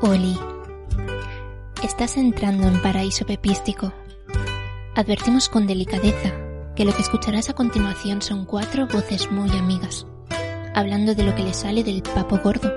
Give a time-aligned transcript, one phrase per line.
[0.00, 0.38] Oli,
[1.82, 3.92] estás entrando en paraíso pepístico.
[4.94, 6.32] Advertimos con delicadeza
[6.76, 10.06] que lo que escucharás a continuación son cuatro voces muy amigas,
[10.74, 12.72] hablando de lo que le sale del papo gordo.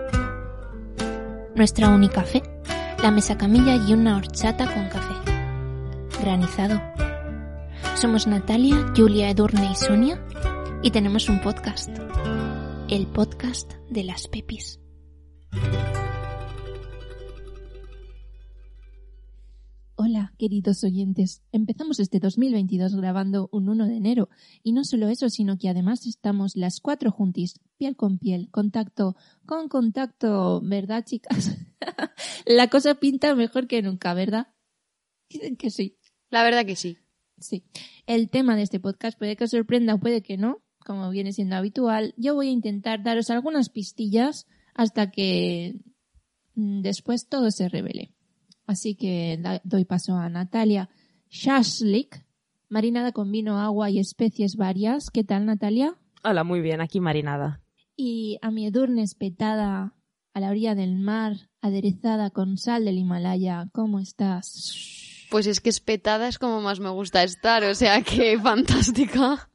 [1.55, 2.41] Nuestra única fe,
[3.03, 5.13] la mesa camilla y una horchata con café.
[6.21, 6.81] Granizado.
[7.95, 10.23] Somos Natalia, Julia, Edurne y Sonia
[10.81, 11.89] y tenemos un podcast.
[12.89, 14.79] El podcast de las pepis.
[20.41, 21.43] Queridos oyentes.
[21.51, 24.29] Empezamos este 2022 grabando un 1 de enero.
[24.63, 29.15] Y no solo eso, sino que además estamos las cuatro juntis, piel con piel, contacto
[29.45, 31.59] con contacto, ¿verdad, chicas?
[32.47, 34.47] La cosa pinta mejor que nunca, ¿verdad?
[35.29, 35.99] Dicen que sí.
[36.31, 36.97] La verdad que sí.
[37.37, 37.63] Sí.
[38.07, 41.33] El tema de este podcast puede que os sorprenda o puede que no, como viene
[41.33, 42.15] siendo habitual.
[42.17, 45.75] Yo voy a intentar daros algunas pistillas hasta que
[46.55, 48.15] mm, después todo se revele.
[48.71, 50.87] Así que doy paso a Natalia.
[51.29, 52.23] Shashlik,
[52.69, 55.09] marinada con vino, agua y especies varias.
[55.09, 55.97] ¿Qué tal, Natalia?
[56.23, 57.59] Hola, muy bien, aquí marinada.
[57.97, 59.93] Y a mi Edurne espetada
[60.33, 63.67] a la orilla del mar, aderezada con sal del Himalaya.
[63.73, 65.27] ¿Cómo estás?
[65.29, 69.49] Pues es que espetada es como más me gusta estar, o sea que fantástica.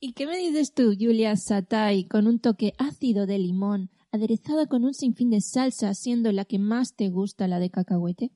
[0.00, 4.84] ¿Y qué me dices tú, Julia Satay, con un toque ácido de limón, aderezada con
[4.84, 8.32] un sinfín de salsa, siendo la que más te gusta la de cacahuete?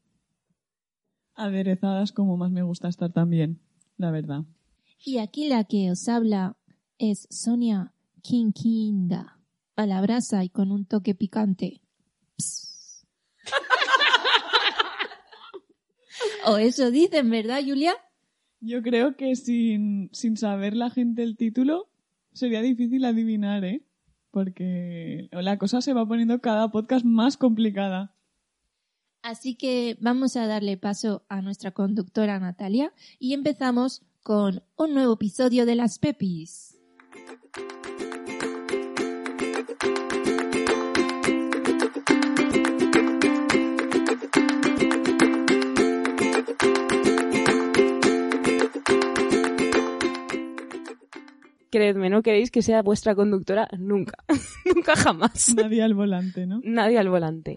[1.34, 3.60] aderezadas como más me gusta estar también,
[3.96, 4.44] la verdad.
[5.04, 6.56] Y aquí la que os habla
[6.98, 7.92] es Sonia
[8.22, 9.40] Kinkinda,
[9.76, 11.80] a la brasa y con un toque picante.
[12.36, 13.04] Psst.
[16.46, 17.94] o eso dicen, ¿verdad, Julia?
[18.60, 21.88] Yo creo que sin, sin saber la gente el título
[22.32, 23.82] sería difícil adivinar, ¿eh?
[24.32, 28.16] Porque la cosa se va poniendo cada podcast más complicada.
[29.22, 35.14] Así que vamos a darle paso a nuestra conductora Natalia y empezamos con un nuevo
[35.14, 36.80] episodio de Las Pepis.
[51.72, 54.18] Creedme, no queréis que sea vuestra conductora nunca.
[54.66, 55.54] nunca jamás.
[55.56, 56.60] Nadie al volante, ¿no?
[56.62, 57.56] Nadie al volante.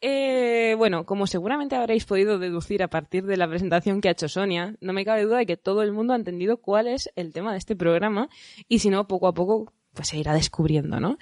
[0.00, 4.30] Eh, bueno, como seguramente habréis podido deducir a partir de la presentación que ha hecho
[4.30, 7.34] Sonia, no me cabe duda de que todo el mundo ha entendido cuál es el
[7.34, 8.30] tema de este programa
[8.66, 11.18] y si no, poco a poco pues se irá descubriendo, ¿no?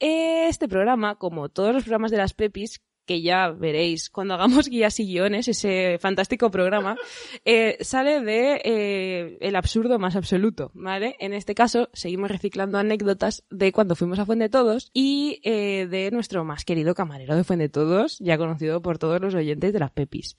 [0.00, 4.68] Eh, Este programa, como todos los programas de las Pepis, que ya veréis cuando hagamos
[4.70, 6.96] guías y guiones, ese fantástico programa,
[7.44, 11.16] eh, sale de eh, el absurdo más absoluto, ¿vale?
[11.18, 16.10] En este caso, seguimos reciclando anécdotas de cuando fuimos a Fuente Todos y eh, de
[16.10, 19.90] nuestro más querido camarero de Fuente Todos, ya conocido por todos los oyentes de las
[19.90, 20.36] Pepis.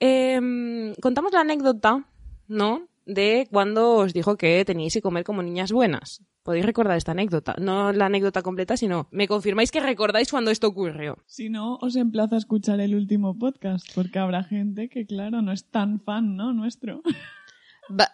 [0.00, 2.06] Em, contamos la anécdota,
[2.46, 2.88] ¿no?
[3.04, 6.22] De cuando os dijo que teníais que comer como niñas buenas.
[6.48, 7.54] Podéis recordar esta anécdota.
[7.58, 11.18] No la anécdota completa, sino me confirmáis que recordáis cuando esto ocurrió.
[11.26, 15.52] Si no, os emplazo a escuchar el último podcast, porque habrá gente que, claro, no
[15.52, 16.54] es tan fan, ¿no?
[16.54, 17.02] Nuestro.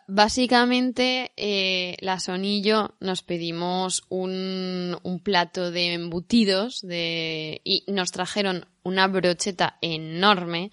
[0.09, 7.85] Básicamente, eh, la Sony y yo nos pedimos un, un plato de embutidos de, y
[7.87, 10.73] nos trajeron una brocheta enorme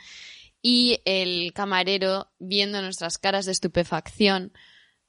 [0.63, 4.51] y el camarero, viendo nuestras caras de estupefacción,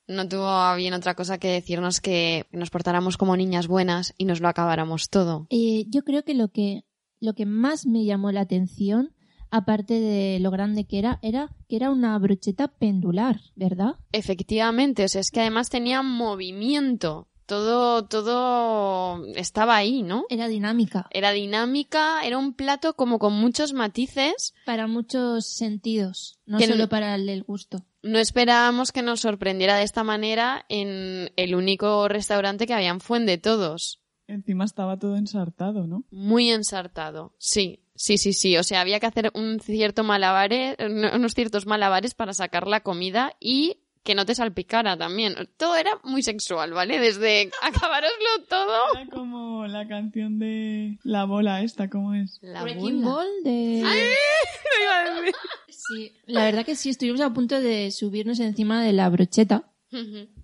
[0.06, 4.24] no tuvo a bien otra cosa que decirnos que nos portáramos como niñas buenas y
[4.24, 5.46] nos lo acabáramos todo.
[5.50, 6.84] Eh, yo creo que lo que
[7.20, 9.14] lo que más me llamó la atención,
[9.50, 13.94] aparte de lo grande que era, era que era una brocheta pendular, ¿verdad?
[14.10, 17.28] Efectivamente, o sea, es que además tenía movimiento.
[17.52, 20.24] Todo, todo estaba ahí, ¿no?
[20.30, 24.54] Era dinámica Era dinámica, era un plato como con muchos matices.
[24.64, 27.84] para muchos sentidos, no Que solo no- para el del gusto.
[28.02, 33.00] No esperábamos que nos sorprendiera de esta manera en el único restaurante que había en
[33.00, 34.00] Fuente Todos.
[34.26, 36.05] Encima estaba todo ensartado, ¿no?
[36.10, 37.34] Muy ensartado.
[37.37, 38.56] Sí, sí, sí, sí.
[38.56, 40.76] O sea, había que hacer un cierto malabares,
[41.14, 45.34] unos ciertos malabares para sacar la comida y que no te salpicara también.
[45.56, 46.99] Todo era muy sexual, ¿vale?
[46.99, 48.94] Desde acabaroslo todo.
[48.96, 52.38] Era como la canción de la bola esta, ¿cómo es?
[52.43, 53.14] La Breaking bola.
[53.14, 53.84] Ball de...
[55.69, 59.64] Sí, la verdad que sí, estuvimos a punto de subirnos encima de la brocheta,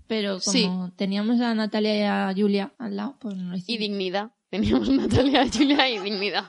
[0.08, 0.68] pero como Sí.
[0.96, 3.78] teníamos a Natalia y a Julia al lado, pues no lo Y hicimos.
[3.80, 4.30] dignidad.
[4.50, 6.44] Teníamos Natalia, Julia y dignidad.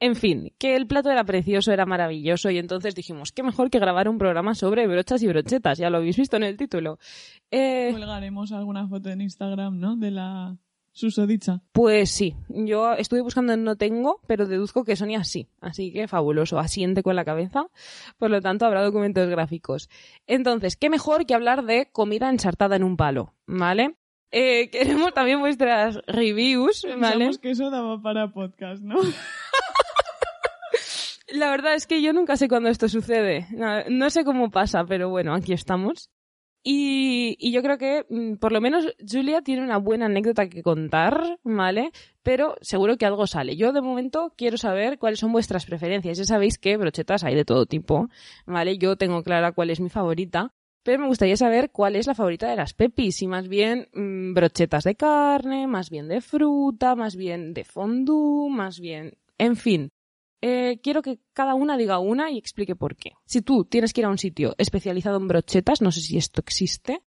[0.00, 3.78] En fin, que el plato era precioso, era maravilloso y entonces dijimos, qué mejor que
[3.78, 6.98] grabar un programa sobre brochas y brochetas, ya lo habéis visto en el título.
[7.50, 9.96] Eh, Colgaremos alguna foto en Instagram, ¿no?
[9.96, 10.56] De la
[10.92, 11.60] susodicha.
[11.72, 16.08] pues sí, yo estuve buscando en no tengo, pero deduzco que Sonia sí, así que
[16.08, 17.66] fabuloso, asiente con la cabeza,
[18.18, 19.88] por lo tanto habrá documentos gráficos.
[20.26, 23.96] Entonces, qué mejor que hablar de comida ensartada en un palo, ¿vale?
[24.36, 27.12] Eh, queremos también vuestras reviews, ¿vale?
[27.12, 28.96] Pensamos que eso daba para podcast, ¿no?
[31.28, 33.46] La verdad es que yo nunca sé cuándo esto sucede.
[33.52, 36.10] No, no sé cómo pasa, pero bueno, aquí estamos.
[36.64, 40.64] Y, y yo creo que, mm, por lo menos, Julia tiene una buena anécdota que
[40.64, 41.92] contar, ¿vale?
[42.24, 43.54] Pero seguro que algo sale.
[43.54, 46.18] Yo, de momento, quiero saber cuáles son vuestras preferencias.
[46.18, 48.08] Ya sabéis que brochetas hay de todo tipo,
[48.46, 48.78] ¿vale?
[48.78, 50.52] Yo tengo clara cuál es mi favorita.
[50.84, 53.16] Pero me gustaría saber cuál es la favorita de las pepis.
[53.16, 58.50] Si más bien mm, brochetas de carne, más bien de fruta, más bien de fondue,
[58.50, 59.16] más bien...
[59.38, 59.90] En fin,
[60.42, 63.12] eh, quiero que cada una diga una y explique por qué.
[63.24, 66.42] Si tú tienes que ir a un sitio especializado en brochetas, no sé si esto
[66.42, 67.02] existe,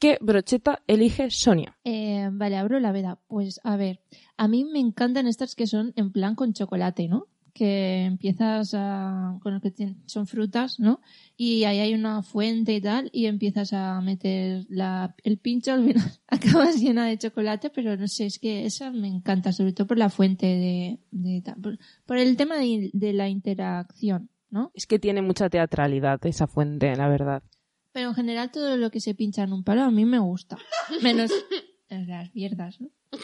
[0.00, 1.78] ¿qué brocheta elige Sonia?
[1.84, 3.20] Eh, vale, abro la veda.
[3.28, 4.00] Pues a ver,
[4.36, 7.28] a mí me encantan estas que son en plan con chocolate, ¿no?
[7.54, 9.72] Que empiezas a, con lo que
[10.06, 11.00] son frutas, ¿no?
[11.36, 15.86] Y ahí hay una fuente y tal, y empiezas a meter la, el pincho, al
[15.86, 19.86] final acabas llena de chocolate, pero no sé, es que esa me encanta, sobre todo
[19.86, 21.42] por la fuente de, de
[22.04, 24.72] por el tema de, de la interacción, ¿no?
[24.74, 27.44] Es que tiene mucha teatralidad esa fuente, la verdad.
[27.92, 30.58] Pero en general todo lo que se pincha en un palo a mí me gusta.
[31.00, 31.30] Menos
[31.88, 32.90] las mierdas, ¿no?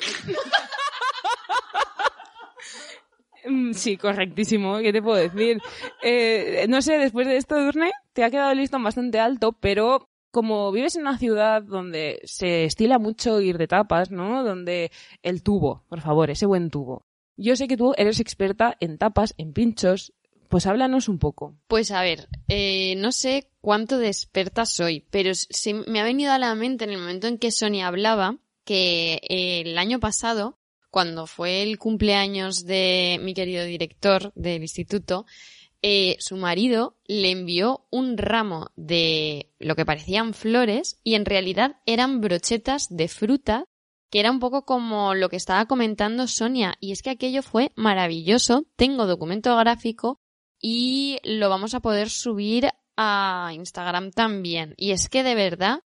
[3.45, 4.79] Mm, Sí, correctísimo.
[4.79, 5.61] ¿Qué te puedo decir?
[6.03, 10.09] Eh, no sé, después de esto, Durne, te ha quedado el listón bastante alto, pero
[10.31, 14.45] como vives en una ciudad donde se estila mucho ir de tapas, ¿no?
[14.45, 14.91] Donde
[15.23, 17.03] el tubo, por favor, ese buen tubo.
[17.37, 20.13] Yo sé que tú eres experta en tapas, en pinchos.
[20.49, 21.55] Pues háblanos un poco.
[21.69, 26.33] Pues a ver, eh, no sé cuánto de experta soy, pero se me ha venido
[26.33, 30.59] a la mente en el momento en que Sonia hablaba que eh, el año pasado,
[30.91, 35.27] cuando fue el cumpleaños de mi querido director del instituto,
[35.83, 41.77] eh, su marido le envió un ramo de lo que parecían flores y en realidad
[41.87, 43.65] eran brochetas de fruta
[44.11, 47.73] que era un poco como lo que estaba comentando Sonia y es que aquello fue
[47.77, 48.65] maravilloso.
[48.77, 50.19] Tengo documento gráfico
[50.61, 54.75] y lo vamos a poder subir a Instagram también.
[54.77, 55.81] Y es que de verdad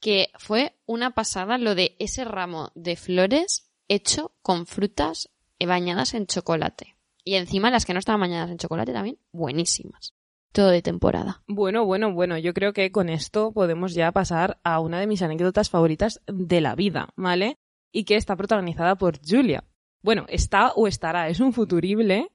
[0.00, 5.30] que fue una pasada lo de ese ramo de flores hecho con frutas
[5.66, 6.96] bañadas en chocolate.
[7.24, 10.14] Y encima las que no estaban bañadas en chocolate también, buenísimas.
[10.52, 11.42] Todo de temporada.
[11.46, 15.20] Bueno, bueno, bueno, yo creo que con esto podemos ya pasar a una de mis
[15.22, 17.58] anécdotas favoritas de la vida, ¿vale?
[17.92, 19.64] Y que está protagonizada por Julia.
[20.02, 22.28] Bueno, está o estará, es un futurible.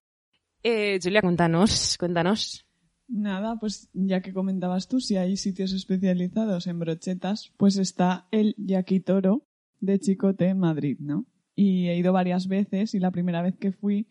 [0.62, 2.66] Eh, Julia, cuéntanos, cuéntanos.
[3.08, 8.56] Nada, pues ya que comentabas tú, si hay sitios especializados en brochetas, pues está el
[8.58, 9.46] Yaquitoro
[9.80, 11.26] de Chicote en Madrid, ¿no?
[11.56, 14.08] Y he ido varias veces y la primera vez que fui,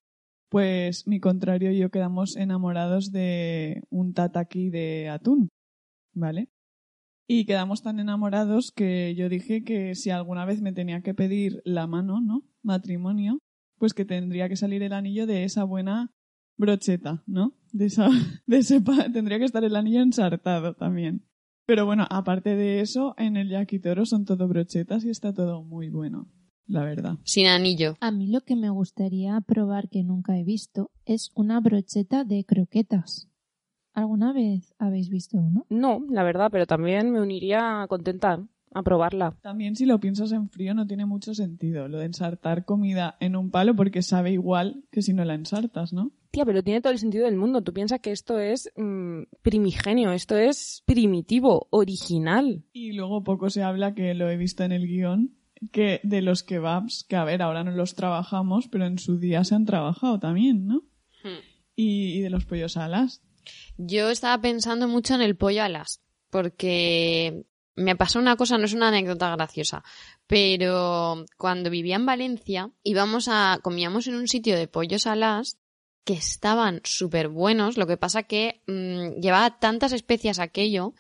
[0.49, 5.49] pues mi contrario y yo quedamos enamorados de un tataki de atún,
[6.15, 6.49] ¿vale?
[7.27, 11.63] Y quedamos tan enamorados que yo dije que si alguna vez me tenía que pedir
[11.65, 12.43] la mano, ¿no?
[12.63, 13.39] Matrimonio,
[13.79, 16.13] pues que tendría que salir el anillo de esa buena
[16.59, 17.55] brocheta, ¿no?
[17.73, 18.09] De esa,
[18.47, 18.81] de ese
[19.13, 21.25] tendría que estar el anillo ensartado también.
[21.67, 25.89] Pero bueno, aparte de eso, en el yaquitoro son todo brochetas y está todo muy
[25.89, 26.29] bueno,
[26.73, 27.19] la verdad.
[27.25, 27.97] Sin anillo.
[28.01, 32.45] A mí lo que me gustaría probar que nunca he visto es una brocheta de
[32.45, 33.29] croquetas.
[33.95, 35.67] ¿Alguna vez habéis visto uno?
[35.69, 38.43] No, la verdad, pero también me uniría contenta
[38.75, 39.37] a probarla.
[39.43, 43.37] También si lo piensas en frío no tiene mucho sentido lo de ensartar comida en
[43.37, 46.13] un palo porque sabe igual que si no la ensartas, ¿no?
[46.31, 47.61] Tía, pero tiene todo el sentido del mundo.
[47.61, 52.65] Tú piensas que esto es mm, primigenio, esto es primitivo, original.
[52.73, 55.37] Y luego poco se habla, que lo he visto en el guion,
[55.71, 59.45] que de los kebabs, que a ver, ahora no los trabajamos, pero en su día
[59.45, 60.83] se han trabajado también, ¿no?
[61.23, 61.41] Hmm.
[61.77, 63.23] Y, y de los pollos alas.
[63.77, 68.75] Yo estaba pensando mucho en el pollo alas, porque me pasó una cosa, no es
[68.75, 69.83] una anécdota graciosa,
[70.27, 75.59] pero cuando vivía en Valencia íbamos a, comíamos en un sitio de pollos alas
[76.05, 80.95] que estaban súper buenos, lo que pasa que mm, llevaba tantas especias aquello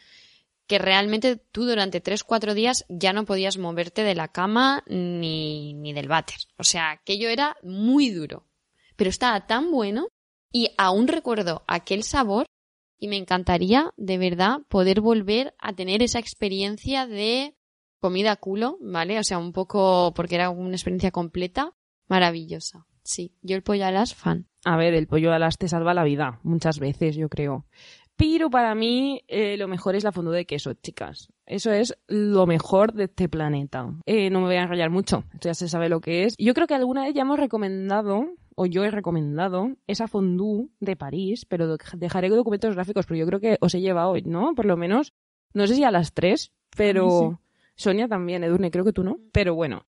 [0.72, 5.92] que realmente tú durante 3-4 días ya no podías moverte de la cama ni, ni
[5.92, 6.38] del váter.
[6.56, 8.46] O sea, aquello era muy duro.
[8.96, 10.08] Pero estaba tan bueno
[10.50, 12.46] y aún recuerdo aquel sabor
[12.98, 17.54] y me encantaría de verdad poder volver a tener esa experiencia de
[18.00, 19.18] comida culo, ¿vale?
[19.18, 21.74] O sea, un poco porque era una experiencia completa,
[22.08, 22.86] maravillosa.
[23.04, 24.48] Sí, yo el pollo alas fan.
[24.64, 27.66] A ver, el pollo alas te salva la vida, muchas veces, yo creo.
[28.16, 31.28] Pero para mí eh, lo mejor es la fondue de queso, chicas.
[31.46, 33.92] Eso es lo mejor de este planeta.
[34.06, 36.36] Eh, no me voy a enrollar mucho, esto ya se sabe lo que es.
[36.38, 40.96] Yo creo que alguna vez ya hemos recomendado, o yo he recomendado, esa fondue de
[40.96, 44.54] París, pero dejaré documentos gráficos, pero yo creo que os he llevado, ¿no?
[44.54, 45.14] Por lo menos,
[45.54, 47.38] no sé si a las tres, pero...
[47.74, 49.18] Sonia también, Edurne, creo que tú no.
[49.32, 49.86] Pero bueno.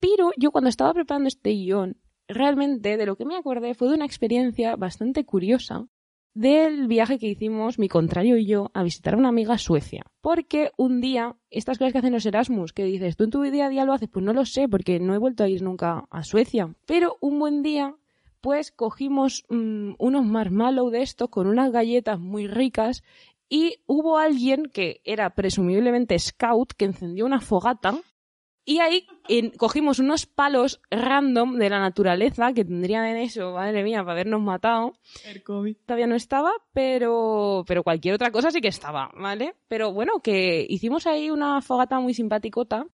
[0.00, 1.96] Pero yo cuando estaba preparando este guion,
[2.28, 5.86] realmente de lo que me acordé fue de una experiencia bastante curiosa
[6.36, 10.04] del viaje que hicimos mi contrario y yo a visitar a una amiga a Suecia.
[10.20, 13.66] Porque un día, estas cosas que hacen los Erasmus, que dices, tú en tu día
[13.66, 16.04] a día lo haces, pues no lo sé, porque no he vuelto a ir nunca
[16.10, 16.74] a Suecia.
[16.84, 17.96] Pero un buen día,
[18.42, 23.02] pues cogimos mm, unos marshmallow de estos con unas galletas muy ricas
[23.48, 27.94] y hubo alguien que era presumiblemente scout que encendió una fogata
[28.66, 29.06] y ahí
[29.56, 34.42] cogimos unos palos random de la naturaleza que tendrían en eso, madre mía, para habernos
[34.42, 34.94] matado.
[35.24, 35.76] El COVID.
[35.86, 39.54] Todavía no estaba, pero, pero cualquier otra cosa sí que estaba, ¿vale?
[39.68, 42.86] Pero bueno, que hicimos ahí una fogata muy simpaticota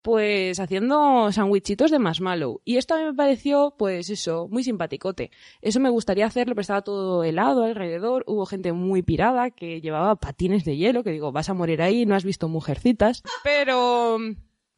[0.00, 2.62] pues haciendo sandwichitos de marshmallow.
[2.64, 5.30] Y esto a mí me pareció, pues eso, muy simpaticote.
[5.60, 8.24] Eso me gustaría hacerlo, pero estaba todo helado alrededor.
[8.26, 12.06] Hubo gente muy pirada que llevaba patines de hielo, que digo, vas a morir ahí,
[12.06, 13.22] no has visto mujercitas.
[13.44, 14.18] Pero,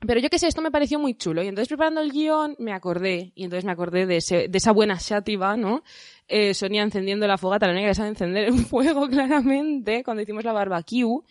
[0.07, 1.43] pero yo qué sé, esto me pareció muy chulo.
[1.43, 3.33] Y entonces preparando el guion me acordé.
[3.35, 5.83] Y entonces me acordé de, esa buena chátiva, ¿no?
[6.27, 10.45] Eh, Sonia encendiendo la fogata, la única que sabe encender un fuego claramente, cuando hicimos
[10.45, 11.23] la barbecue.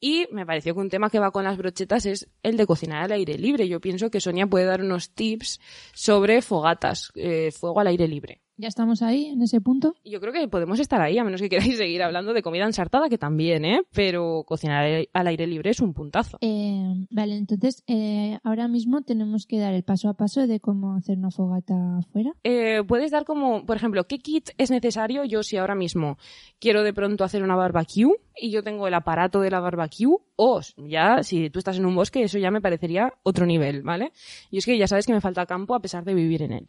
[0.00, 3.04] Y me pareció que un tema que va con las brochetas es el de cocinar
[3.04, 3.68] al aire libre.
[3.68, 5.60] Yo pienso que Sonia puede dar unos tips
[5.92, 8.40] sobre fogatas, eh, fuego al aire libre.
[8.60, 9.94] ¿Ya estamos ahí, en ese punto?
[10.04, 13.08] Yo creo que podemos estar ahí, a menos que queráis seguir hablando de comida ensartada,
[13.08, 13.80] que también, ¿eh?
[13.90, 16.36] Pero cocinar al aire libre es un puntazo.
[16.42, 20.94] Eh, vale, entonces eh, ahora mismo tenemos que dar el paso a paso de cómo
[20.94, 22.32] hacer una fogata afuera.
[22.44, 26.18] Eh, puedes dar como, por ejemplo, ¿qué kit es necesario yo si ahora mismo
[26.58, 30.18] quiero de pronto hacer una barbecue y yo tengo el aparato de la barbecue?
[30.36, 34.12] O ya, si tú estás en un bosque, eso ya me parecería otro nivel, ¿vale?
[34.50, 36.66] Y es que ya sabes que me falta campo a pesar de vivir en él.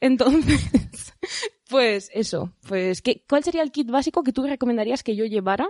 [0.00, 1.14] Entonces,
[1.70, 5.68] pues eso, pues ¿qué, ¿cuál sería el kit básico que tú recomendarías que yo llevara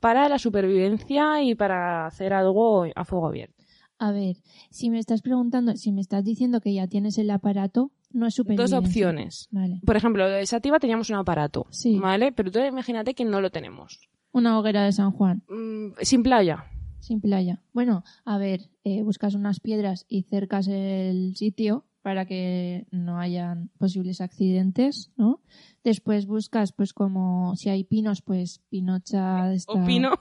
[0.00, 3.54] para la supervivencia y para hacer algo a fuego abierto?
[3.98, 4.36] A ver,
[4.70, 8.34] si me estás preguntando, si me estás diciendo que ya tienes el aparato, no es
[8.34, 8.76] supervivencia.
[8.78, 9.48] Dos opciones.
[9.50, 9.80] Vale.
[9.84, 11.98] Por ejemplo, de Sativa teníamos un aparato, Sí.
[11.98, 12.32] ¿vale?
[12.32, 14.08] Pero tú imagínate que no lo tenemos.
[14.32, 16.64] Una hoguera de San Juan, Mm, sin playa.
[17.00, 17.62] sin playa.
[17.74, 23.70] Bueno, a ver, eh, buscas unas piedras y cercas el sitio para que no hayan
[23.78, 25.40] posibles accidentes, ¿no?
[25.84, 29.72] Después buscas, pues como si hay pinos, pues pinocha de esta...
[29.72, 30.12] Opino.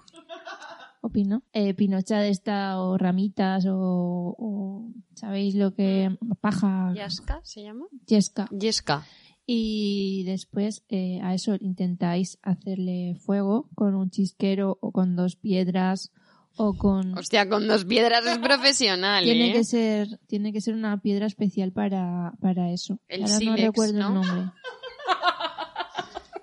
[1.01, 6.17] o pino, eh, pinocha de esta o ramitas o, o ¿sabéis lo que?
[6.41, 7.85] paja, ¿Yaska se llama?
[8.05, 8.47] yesca.
[8.51, 9.05] Yesca.
[9.45, 16.11] Y después eh, a eso intentáis hacerle fuego con un chisquero o con dos piedras
[16.57, 17.17] o con...
[17.17, 19.53] Hostia, con dos piedras es profesional, tiene ¿eh?
[19.53, 22.99] que ser tiene que ser una piedra especial para, para eso.
[23.07, 24.07] El Ahora no sílex, recuerdo ¿no?
[24.07, 24.51] el nombre.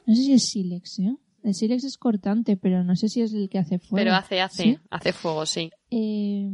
[0.07, 1.17] No sé si es sílex, ¿eh?
[1.43, 3.97] El sílex es cortante, pero no sé si es el que hace fuego.
[3.97, 4.79] Pero hace, hace, ¿Sí?
[4.91, 5.71] hace fuego, sí.
[5.91, 6.51] Eh,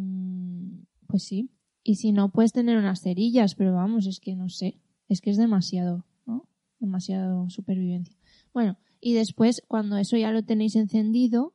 [1.07, 1.51] pues sí.
[1.83, 4.81] Y si no, puedes tener unas cerillas, pero vamos, es que no sé.
[5.09, 6.49] Es que es demasiado, ¿no?
[6.79, 8.17] Demasiado supervivencia.
[8.53, 11.55] Bueno, y después, cuando eso ya lo tenéis encendido,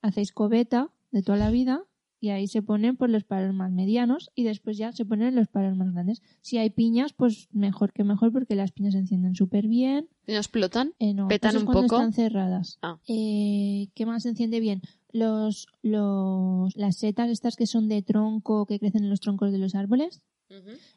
[0.00, 1.84] hacéis cobeta de toda la vida
[2.20, 5.48] y ahí se ponen pues los palos más medianos y después ya se ponen los
[5.48, 6.22] palos más grandes.
[6.40, 10.08] Si hay piñas, pues mejor que mejor porque las piñas se encienden súper bien.
[10.26, 10.94] ¿No explotan?
[10.98, 11.82] Eh, no, ¿Petan un poco?
[11.82, 12.78] están cerradas.
[12.82, 12.98] Ah.
[13.06, 14.80] Eh, ¿Qué más se enciende bien?
[15.12, 19.58] Los, los, las setas estas que son de tronco, que crecen en los troncos de
[19.58, 20.22] los árboles.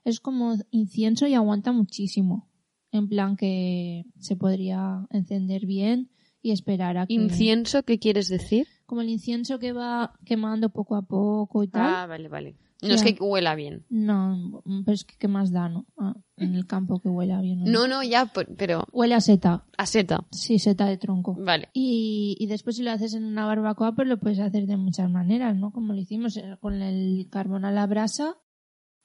[0.05, 2.47] Es como incienso y aguanta muchísimo.
[2.91, 6.09] En plan que se podría encender bien
[6.41, 7.15] y esperar a que...
[7.15, 8.67] ¿Incienso qué quieres decir?
[8.87, 11.85] Como el incienso que va quemando poco a poco y tal.
[11.85, 12.55] Ah, vale, vale.
[12.81, 13.13] No es Ya.
[13.15, 13.85] que huela bien.
[13.89, 15.85] No, pero es que ¿qué más da, no?
[15.97, 17.63] Ah, en el campo que huela bien.
[17.65, 19.65] No, no, ya, por- pero Huele a seta.
[19.77, 20.25] a seta.
[20.31, 21.35] Sí, seta de tronco.
[21.39, 21.69] Vale.
[21.73, 25.09] Y, y después si lo haces en una barbacoa, pues lo puedes hacer de muchas
[25.09, 25.71] maneras, ¿no?
[25.71, 28.37] Como lo hicimos eh, con el carbón a la brasa,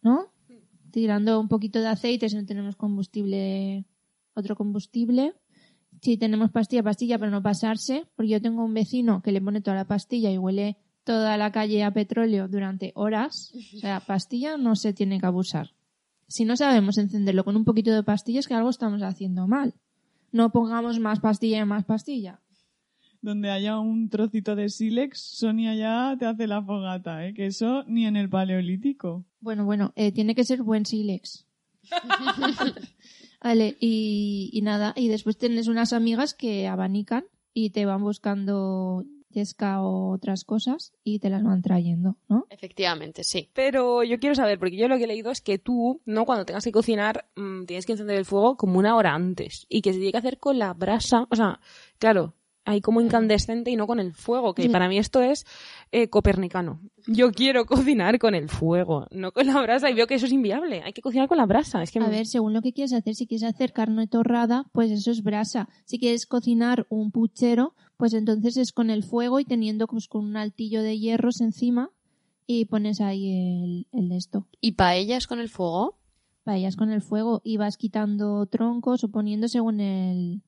[0.03, 0.27] ¿no?
[0.91, 3.87] Tirando un poquito de aceite si no tenemos combustible,
[4.35, 5.35] otro combustible.
[6.02, 9.61] Si tenemos pastilla, pastilla, pero no pasarse, porque yo tengo un vecino que le pone
[9.61, 13.52] toda la pastilla y huele toda la calle a petróleo durante horas.
[13.76, 15.71] O sea, pastilla no se tiene que abusar.
[16.26, 19.75] Si no sabemos encenderlo con un poquito de pastilla, es que algo estamos haciendo mal.
[20.32, 22.40] No pongamos más pastilla y más pastilla.
[23.21, 27.32] Donde haya un trocito de sílex, Sonia ya te hace la fogata, ¿eh?
[27.32, 29.25] Que eso ni en el paleolítico.
[29.38, 31.47] Bueno, bueno, eh, tiene que ser buen sílex.
[33.43, 39.05] Vale, y, y nada, y después tienes unas amigas que abanican y te van buscando
[39.33, 42.47] yesca o otras cosas y te las van trayendo, ¿no?
[42.51, 43.51] Efectivamente, sí.
[43.55, 46.25] Pero yo quiero saber, porque yo lo que he leído es que tú, ¿no?
[46.25, 49.67] Cuando tengas que cocinar, mm, tienes que encender el fuego como una hora antes.
[49.69, 51.27] Y que se tiene que hacer con la brasa.
[51.31, 51.61] O sea,
[51.99, 55.45] claro, ahí como incandescente y no con el fuego, que para mí esto es
[55.90, 56.81] eh, copernicano.
[57.07, 60.33] Yo quiero cocinar con el fuego, no con la brasa, y veo que eso es
[60.33, 60.83] inviable.
[60.85, 61.83] Hay que cocinar con la brasa.
[61.83, 64.90] Es que A ver, según lo que quieres hacer, si quieres hacer carne torrada, pues
[64.90, 65.69] eso es brasa.
[65.85, 70.25] Si quieres cocinar un puchero, pues entonces es con el fuego y teniendo pues, con
[70.25, 71.90] un altillo de hierros encima
[72.47, 74.47] y pones ahí el, el de esto.
[74.61, 75.99] ¿Y paellas con el fuego?
[76.45, 80.42] Paellas con el fuego y vas quitando troncos o poniendo según el,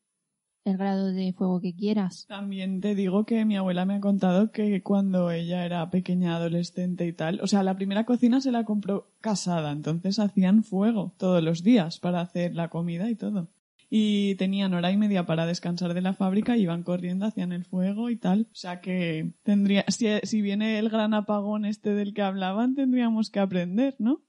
[0.65, 2.27] el grado de fuego que quieras.
[2.27, 7.07] También te digo que mi abuela me ha contado que cuando ella era pequeña, adolescente
[7.07, 11.43] y tal, o sea, la primera cocina se la compró casada, entonces hacían fuego todos
[11.43, 13.49] los días para hacer la comida y todo.
[13.91, 18.11] Y tenían hora y media para descansar de la fábrica, iban corriendo, hacían el fuego
[18.11, 18.49] y tal.
[18.51, 23.31] O sea que tendría, si, si viene el gran apagón este del que hablaban, tendríamos
[23.31, 24.23] que aprender, ¿no?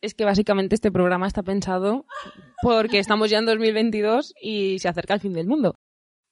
[0.00, 2.06] Es que básicamente este programa está pensado
[2.62, 5.74] porque estamos ya en 2022 y se acerca el fin del mundo.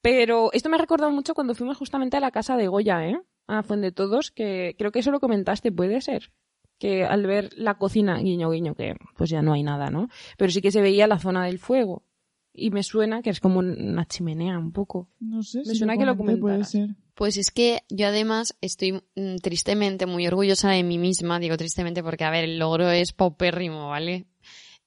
[0.02, 3.20] Pero esto me ha recordado mucho cuando fuimos justamente a la casa de Goya, ¿eh?
[3.46, 6.32] A Fuente de Todos, que creo que eso lo comentaste, puede ser.
[6.78, 10.08] Que al ver la cocina, guiño, guiño, que pues ya no hay nada, ¿no?
[10.36, 12.04] Pero sí que se veía la zona del fuego.
[12.52, 15.08] Y me suena que es como una chimenea un poco.
[15.20, 16.90] No sé Me si suena que lo comenté, puede ser.
[17.14, 22.02] Pues es que yo además estoy mm, tristemente muy orgullosa de mí misma, digo tristemente
[22.02, 24.26] porque, a ver, el logro es paupérrimo, ¿vale?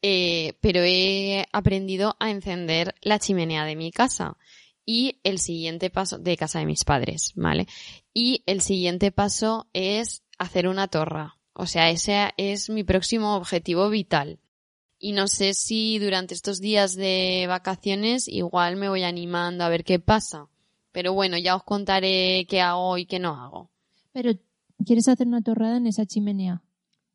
[0.02, 4.38] Eh, pero he aprendido a encender la chimenea de mi casa
[4.86, 7.68] y el siguiente paso, de casa de mis padres, ¿vale?
[8.14, 11.38] Y el siguiente paso es hacer una torra.
[11.54, 14.40] O sea, ese es mi próximo objetivo vital.
[15.00, 19.84] Y no sé si durante estos días de vacaciones igual me voy animando a ver
[19.84, 20.48] qué pasa.
[20.96, 23.70] Pero bueno, ya os contaré qué hago y qué no hago.
[24.14, 24.32] Pero,
[24.86, 26.64] ¿quieres hacer una torrada en esa chimenea?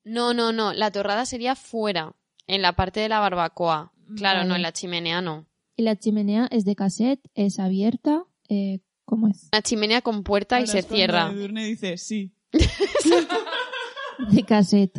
[0.04, 0.74] No, no, no.
[0.74, 2.14] La torrada sería fuera,
[2.46, 3.92] en la parte de la barbacoa.
[4.16, 5.46] Claro, no, en la chimenea no.
[5.76, 9.48] Y la chimenea es de cassette, es abierta, eh, ¿cómo es?
[9.52, 11.30] Una chimenea con puerta y se cierra.
[11.32, 12.34] Edurne dice sí.
[14.30, 14.98] De cassette.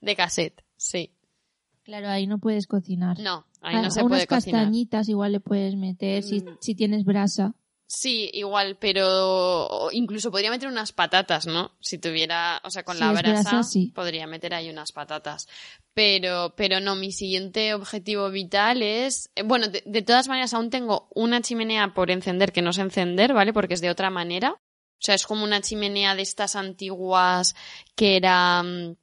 [0.00, 1.12] De cassette, sí.
[1.82, 3.18] Claro, ahí no puedes cocinar.
[3.20, 4.60] No, ahí A- no se a unas puede cocinar.
[4.62, 6.56] castañitas igual le puedes meter si, Mm.
[6.60, 7.54] si tienes brasa.
[7.88, 11.70] Sí, igual, pero incluso podría meter unas patatas, ¿no?
[11.80, 13.92] Si tuviera, o sea, con la brasa, sí.
[13.94, 15.46] podría meter ahí unas patatas.
[15.94, 20.68] Pero, pero no, mi siguiente objetivo vital es, eh, bueno, de, de todas maneras aún
[20.68, 23.52] tengo una chimenea por encender que no sé encender, ¿vale?
[23.52, 24.60] Porque es de otra manera.
[24.98, 27.54] O sea, es como una chimenea de estas antiguas
[27.94, 28.96] que era, mm,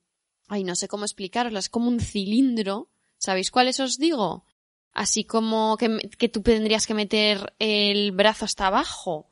[0.50, 2.89] ay, no sé cómo explicarosla, es como un cilindro.
[3.17, 4.46] ¿Sabéis cuáles os digo?
[4.93, 9.27] Así como que, que tú tendrías que meter el brazo hasta abajo.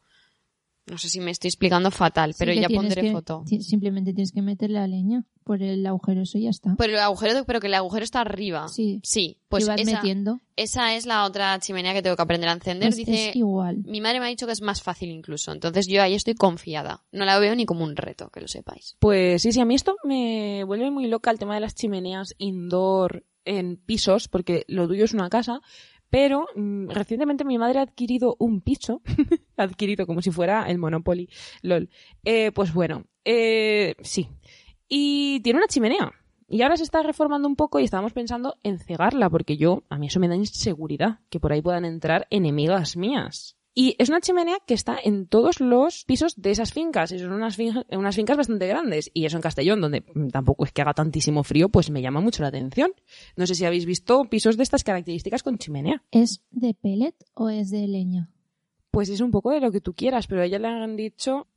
[0.87, 3.43] No sé si me estoy explicando fatal, pero ya pondré que- foto.
[3.61, 6.75] Simplemente tienes que meter la leña por el agujero, eso y ya está.
[6.77, 8.67] Pero el agujero, pero que el agujero está arriba.
[8.67, 8.99] Sí.
[9.03, 10.41] Sí, pues vas esa, metiendo.
[10.55, 12.89] esa es la otra chimenea que tengo que aprender a encender.
[12.89, 13.77] Pues Dice, es igual.
[13.85, 15.51] mi madre me ha dicho que es más fácil incluso.
[15.51, 17.03] Entonces yo ahí estoy confiada.
[17.11, 18.97] No la veo ni como un reto, que lo sepáis.
[18.99, 22.33] Pues sí, sí, a mí esto me vuelve muy loca el tema de las chimeneas
[22.39, 25.61] indoor en pisos, porque lo tuyo es una casa,
[26.09, 29.01] pero mm, recientemente mi madre ha adquirido un piso,
[29.57, 31.29] adquirido como si fuera el Monopoly,
[31.61, 31.89] lol.
[32.23, 34.27] Eh, pues bueno, eh, sí.
[34.87, 36.11] Y tiene una chimenea.
[36.49, 39.97] Y ahora se está reformando un poco y estábamos pensando en cegarla, porque yo, a
[39.97, 43.55] mí eso me da inseguridad, que por ahí puedan entrar enemigas mías.
[43.73, 47.11] Y es una chimenea que está en todos los pisos de esas fincas.
[47.13, 49.09] Y son unas, fin- unas fincas bastante grandes.
[49.13, 52.41] Y eso en Castellón, donde tampoco es que haga tantísimo frío, pues me llama mucho
[52.43, 52.91] la atención.
[53.37, 56.03] No sé si habéis visto pisos de estas características con chimenea.
[56.11, 58.29] ¿Es de pellet o es de leña?
[58.91, 61.47] Pues es un poco de lo que tú quieras, pero a ella le han dicho...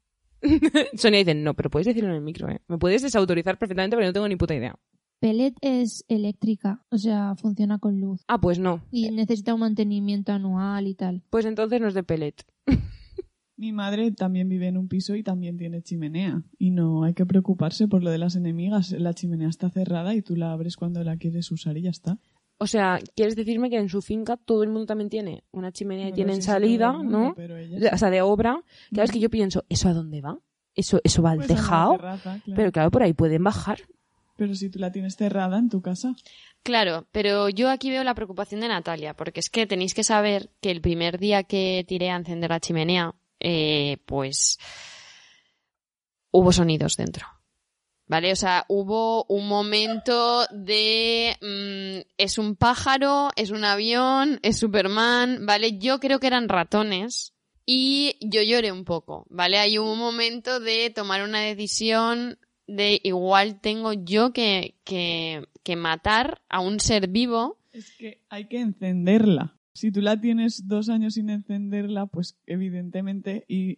[0.95, 2.61] Sonia dice, no, pero puedes decirlo en el micro, ¿eh?
[2.69, 4.79] Me puedes desautorizar perfectamente, pero no tengo ni puta idea.
[5.25, 8.23] Pellet es eléctrica, o sea, funciona con luz.
[8.29, 8.83] Ah, pues no.
[8.91, 11.23] Y necesita un mantenimiento anual y tal.
[11.31, 12.35] Pues entonces no es de pellet.
[13.57, 16.43] Mi madre también vive en un piso y también tiene chimenea.
[16.59, 18.91] Y no hay que preocuparse por lo de las enemigas.
[18.91, 22.19] La chimenea está cerrada y tú la abres cuando la quieres usar y ya está.
[22.59, 26.09] O sea, ¿quieres decirme que en su finca todo el mundo también tiene una chimenea
[26.09, 27.35] y No tienen salida, mundo, ¿no?
[27.35, 28.63] Pero ella O sea, de obra.
[28.91, 30.39] Claro, es que yo pienso, ¿eso a dónde va?
[30.75, 31.93] ¿Eso, eso va al Pues tejado?
[31.93, 32.57] terraza, claro.
[32.57, 33.79] Pero claro, por ahí pueden bajar.
[34.37, 36.15] Pero si tú la tienes cerrada en tu casa.
[36.63, 40.51] Claro, pero yo aquí veo la preocupación de Natalia, porque es que tenéis que saber
[40.61, 44.59] que el primer día que tiré a encender la chimenea, eh, pues
[46.31, 47.27] hubo sonidos dentro.
[48.07, 48.33] ¿Vale?
[48.33, 55.47] O sea, hubo un momento de mm, es un pájaro, es un avión, es Superman,
[55.47, 55.79] ¿vale?
[55.79, 57.33] Yo creo que eran ratones
[57.65, 59.59] y yo lloré un poco, ¿vale?
[59.59, 66.41] Hay un momento de tomar una decisión de igual tengo yo que, que, que matar
[66.49, 67.59] a un ser vivo.
[67.73, 69.57] Es que hay que encenderla.
[69.73, 73.77] Si tú la tienes dos años sin encenderla, pues evidentemente, y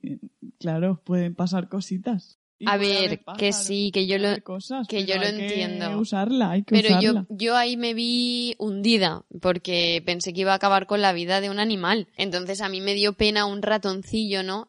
[0.59, 2.39] claro, pueden pasar cositas.
[2.59, 5.89] Y A ver, que sí, que yo lo- cosas, que yo lo hay entiendo.
[5.91, 7.27] Que usarla, hay que Pero yo, usarla.
[7.29, 11.51] yo ahí me vi hundida porque pensé que iba a acabar con la vida de
[11.51, 12.09] un animal.
[12.17, 14.69] Entonces a mí me dio pena un ratoncillo, ¿no?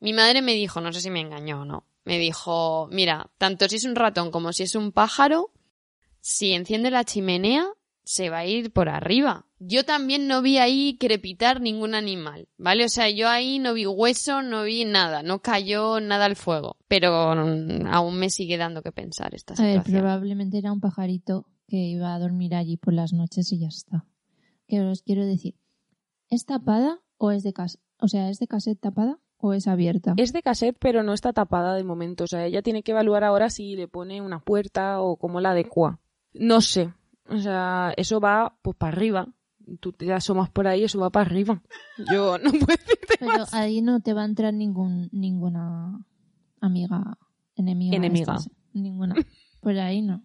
[0.00, 3.68] Mi madre me dijo, no sé si me engañó o no, me dijo, mira, tanto
[3.68, 5.52] si es un ratón como si es un pájaro,
[6.20, 7.66] si enciende la chimenea,
[8.02, 9.44] se va a ir por arriba.
[9.58, 12.84] Yo también no vi ahí crepitar ningún animal, ¿vale?
[12.84, 16.76] O sea, yo ahí no vi hueso, no vi nada, no cayó nada al fuego.
[16.88, 20.00] Pero mm, aún me sigue dando que pensar esta A ver, situación.
[20.00, 24.06] probablemente era un pajarito que iba a dormir allí por las noches y ya está.
[24.66, 25.56] Que os quiero decir,
[26.30, 27.78] ¿es tapada o es de casa?
[27.98, 30.14] O sea, ¿es de cassette tapada o es abierta?
[30.16, 32.24] Es de cassette, pero no está tapada de momento.
[32.24, 35.50] O sea, ella tiene que evaluar ahora si le pone una puerta o cómo la
[35.52, 36.00] adecua.
[36.34, 36.92] No sé.
[37.28, 39.28] O sea, eso va pues para arriba.
[39.80, 41.62] Tú te asomas por ahí, eso va para arriba.
[42.10, 43.52] Yo no puedo decirte Pero más.
[43.54, 46.04] ahí no te va a entrar ningún, ninguna
[46.60, 47.18] amiga,
[47.54, 47.96] enemiga.
[47.96, 48.34] Enemiga.
[48.36, 49.14] estas, Ninguna.
[49.60, 50.22] Por ahí no.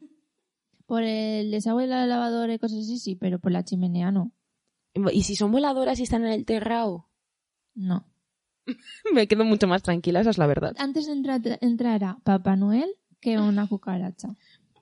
[0.86, 4.32] Por el desagüe de la lavadora y cosas así, sí, pero por la chimenea no.
[5.12, 7.10] Y si son voladoras y están en el terrao,
[7.73, 8.06] No.
[9.13, 10.73] me quedo mucho más tranquila, esa es la verdad.
[10.78, 14.30] Antes entra- entrará Papá Noel que una cucaracha.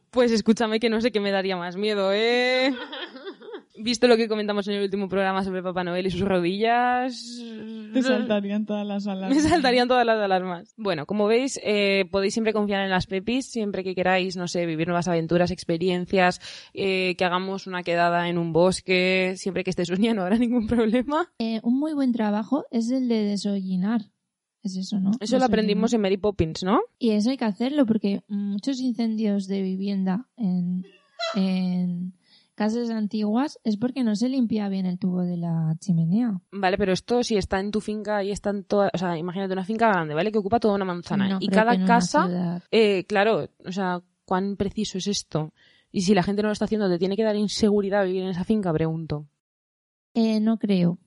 [0.10, 2.74] Pues escúchame que no sé qué me daría más miedo, ¿eh?
[3.84, 7.42] Visto lo que comentamos en el último programa sobre Papá Noel y sus rodillas...
[7.94, 9.30] Te saltarían todas las alas.
[9.30, 10.74] Me saltarían todas las alarmas.
[10.78, 14.66] Bueno, como veis, eh, podéis siempre confiar en las pepis, siempre que queráis, no sé,
[14.66, 16.40] vivir nuevas aventuras, experiencias,
[16.74, 20.68] eh, que hagamos una quedada en un bosque, siempre que esté Sonia no habrá ningún
[20.68, 21.32] problema.
[21.40, 24.02] Eh, un muy buen trabajo es el de desollinar.
[24.64, 25.12] Es eso, ¿no?
[25.20, 26.82] Eso lo aprendimos en Mary Poppins, ¿no?
[27.00, 30.86] Y eso hay que hacerlo porque muchos incendios de vivienda en,
[31.36, 32.14] en
[32.62, 36.40] casas antiguas es porque no se limpia bien el tubo de la chimenea.
[36.52, 39.54] Vale, pero esto si está en tu finca y está en toda, o sea, imagínate
[39.54, 40.32] una finca grande, ¿vale?
[40.32, 41.28] Que ocupa toda una manzana.
[41.28, 45.54] No y cada casa, eh, claro, o sea, ¿cuán preciso es esto?
[45.92, 48.30] Y si la gente no lo está haciendo, ¿te tiene que dar inseguridad vivir en
[48.30, 48.72] esa finca?
[48.72, 49.28] Pregunto.
[50.14, 50.98] Eh, no creo.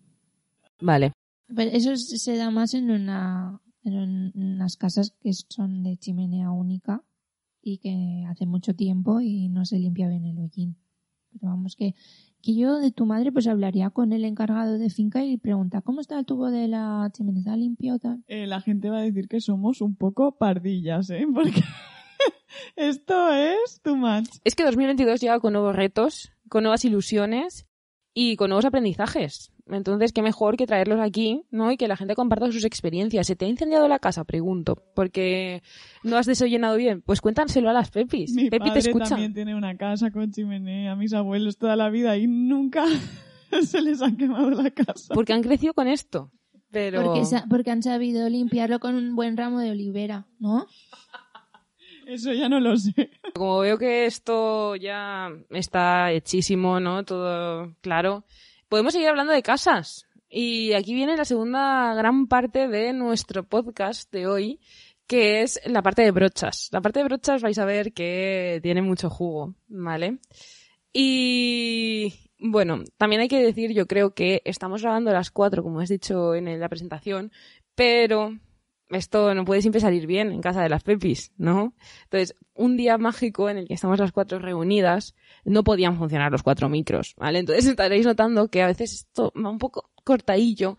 [0.81, 1.13] Vale.
[1.47, 6.51] Pero eso es- se da más en, una, en unas casas que son de chimenea
[6.51, 7.03] única
[7.63, 10.77] y que hace mucho tiempo y no se limpia bien el hollín.
[11.41, 11.95] Pero vamos, que,
[12.43, 16.01] que yo de tu madre pues hablaría con el encargado de finca y pregunta ¿cómo
[16.01, 17.41] está el tubo de la chimenea?
[17.41, 18.23] ¿Está limpio o tal?
[18.27, 21.27] Eh, la gente va a decir que somos un poco pardillas, ¿eh?
[21.35, 21.63] Porque
[22.77, 24.29] esto es too much.
[24.45, 27.67] Es que 2022 llega con nuevos retos, con nuevas ilusiones
[28.13, 29.54] y con nuevos aprendizajes.
[29.67, 31.73] Entonces, qué mejor que traerlos aquí, ¿no?
[31.73, 33.27] Y que la gente comparta sus experiencias.
[33.27, 34.25] ¿Se te ha incendiado la casa?
[34.25, 34.77] Pregunto.
[34.95, 35.63] Porque
[36.03, 37.01] no has desollenado bien.
[37.01, 38.35] Pues cuéntanselo a las Pepis.
[38.35, 39.09] Mi Pepi te padre escucha.
[39.11, 42.85] también tiene una casa con chimenea, mis abuelos toda la vida y nunca
[43.63, 45.15] se les ha quemado la casa.
[45.15, 46.31] Porque han crecido con esto.
[46.71, 47.03] Pero...
[47.03, 50.67] Porque, sa- porque han sabido limpiarlo con un buen ramo de olivera, ¿no?
[52.07, 53.11] Eso ya no lo sé.
[53.35, 57.03] Como veo que esto ya está hechísimo, ¿no?
[57.05, 58.25] Todo claro.
[58.69, 60.07] Podemos seguir hablando de casas.
[60.29, 64.61] Y aquí viene la segunda gran parte de nuestro podcast de hoy,
[65.07, 66.69] que es la parte de brochas.
[66.73, 70.19] La parte de brochas vais a ver que tiene mucho jugo, ¿vale?
[70.93, 75.89] Y bueno, también hay que decir, yo creo que estamos grabando las cuatro, como has
[75.89, 77.33] dicho en la presentación,
[77.75, 78.39] pero
[78.91, 81.75] esto no puede siempre salir bien en casa de las Pepis, ¿no?
[82.05, 86.43] Entonces, un día mágico en el que estamos las cuatro reunidas, no podían funcionar los
[86.43, 87.39] cuatro micros, ¿vale?
[87.39, 90.77] Entonces estaréis notando que a veces esto va un poco cortadillo,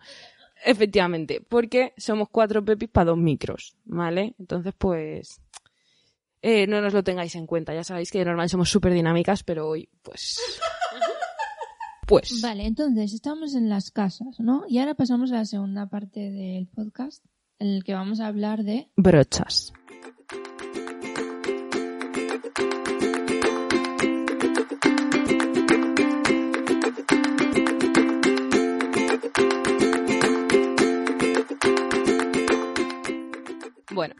[0.64, 4.34] efectivamente, porque somos cuatro Pepis para dos micros, ¿vale?
[4.38, 5.40] Entonces, pues,
[6.42, 7.74] eh, no nos lo tengáis en cuenta.
[7.74, 10.38] Ya sabéis que de normal somos súper dinámicas, pero hoy, pues...
[12.06, 12.40] Pues...
[12.40, 14.62] Vale, entonces estamos en las casas, ¿no?
[14.68, 17.24] Y ahora pasamos a la segunda parte del podcast,
[17.58, 19.72] en el que vamos a hablar de Brochas.
[33.92, 34.14] Bueno,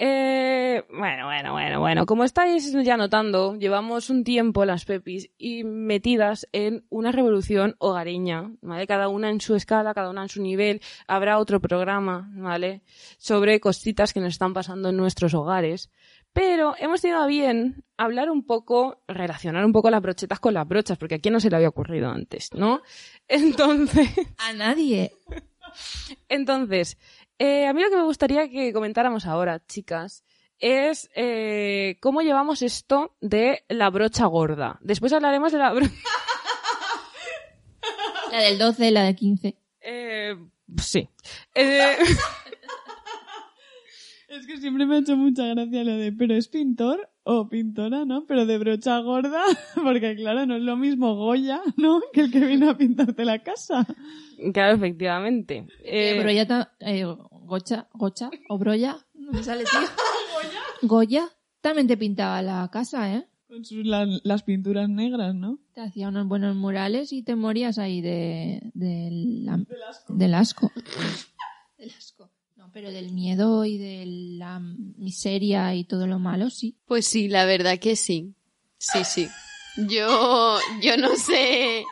[0.00, 2.06] eh, bueno, bueno, bueno, bueno.
[2.06, 8.52] Como estáis ya notando, llevamos un tiempo las Pepis y metidas en una revolución hogareña,
[8.62, 8.86] ¿vale?
[8.86, 10.80] Cada una en su escala, cada una en su nivel.
[11.08, 12.82] Habrá otro programa, ¿vale?
[13.18, 15.90] Sobre cositas que nos están pasando en nuestros hogares.
[16.32, 20.68] Pero hemos tenido a bien hablar un poco, relacionar un poco las brochetas con las
[20.68, 22.82] brochas, porque a quién no se le había ocurrido antes, ¿no?
[23.28, 25.10] Entonces, A nadie.
[26.28, 26.98] entonces,
[27.38, 30.24] eh, a mí lo que me gustaría que comentáramos ahora, chicas,
[30.58, 34.78] es eh, cómo llevamos esto de la brocha gorda.
[34.80, 35.92] Después hablaremos de la brocha...
[38.30, 39.56] La del 12, la del 15.
[39.80, 40.36] Eh,
[40.82, 41.08] sí.
[41.54, 41.96] Eh,
[44.28, 48.04] Es que siempre me ha hecho mucha gracia lo de, pero es pintor o pintora,
[48.04, 48.26] ¿no?
[48.26, 49.42] Pero de brocha gorda,
[49.82, 52.00] porque claro, no es lo mismo Goya, ¿no?
[52.12, 53.86] Que el que vino a pintarte la casa.
[54.52, 55.66] claro, efectivamente.
[55.82, 59.80] Eh, Eh, ta- eh, Gocha, Gocha o Broya, no me sale, tío.
[60.82, 61.28] Goya
[61.62, 63.26] también te pintaba la casa, ¿eh?
[63.48, 65.58] Con sus, la- las pinturas negras, ¿no?
[65.74, 70.14] Te hacía unos buenos murales y te morías ahí de, de la- del asco.
[70.14, 70.70] Del asco.
[72.80, 76.76] pero del miedo y de la miseria y todo lo malo, sí.
[76.86, 78.34] Pues sí, la verdad que sí.
[78.78, 79.28] Sí, sí.
[79.88, 81.84] Yo, yo no sé,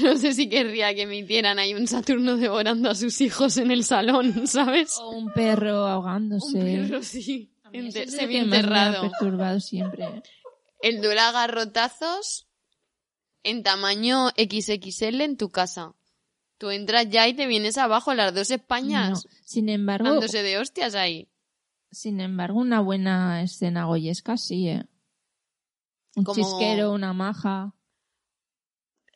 [0.00, 3.72] no sé si querría que me hicieran ahí un Saturno devorando a sus hijos en
[3.72, 4.96] el salón, ¿sabes?
[5.00, 6.56] O un perro ahogándose.
[6.56, 7.50] Un perro, sí.
[7.64, 9.10] A mí eso Ente- es me ha semienterrado.
[9.10, 10.22] perturbado siempre.
[10.82, 12.46] El duelo a garrotazos
[13.42, 15.94] en tamaño XXL en tu casa.
[16.58, 19.30] Tú entras ya y te vienes abajo las dos Españas No.
[19.44, 21.28] Sin embargo, dándose de hostias ahí.
[21.90, 24.84] sin embargo, una buena escena goyesca sí, ¿eh?
[26.16, 27.74] Un Como- chisquero, una maja,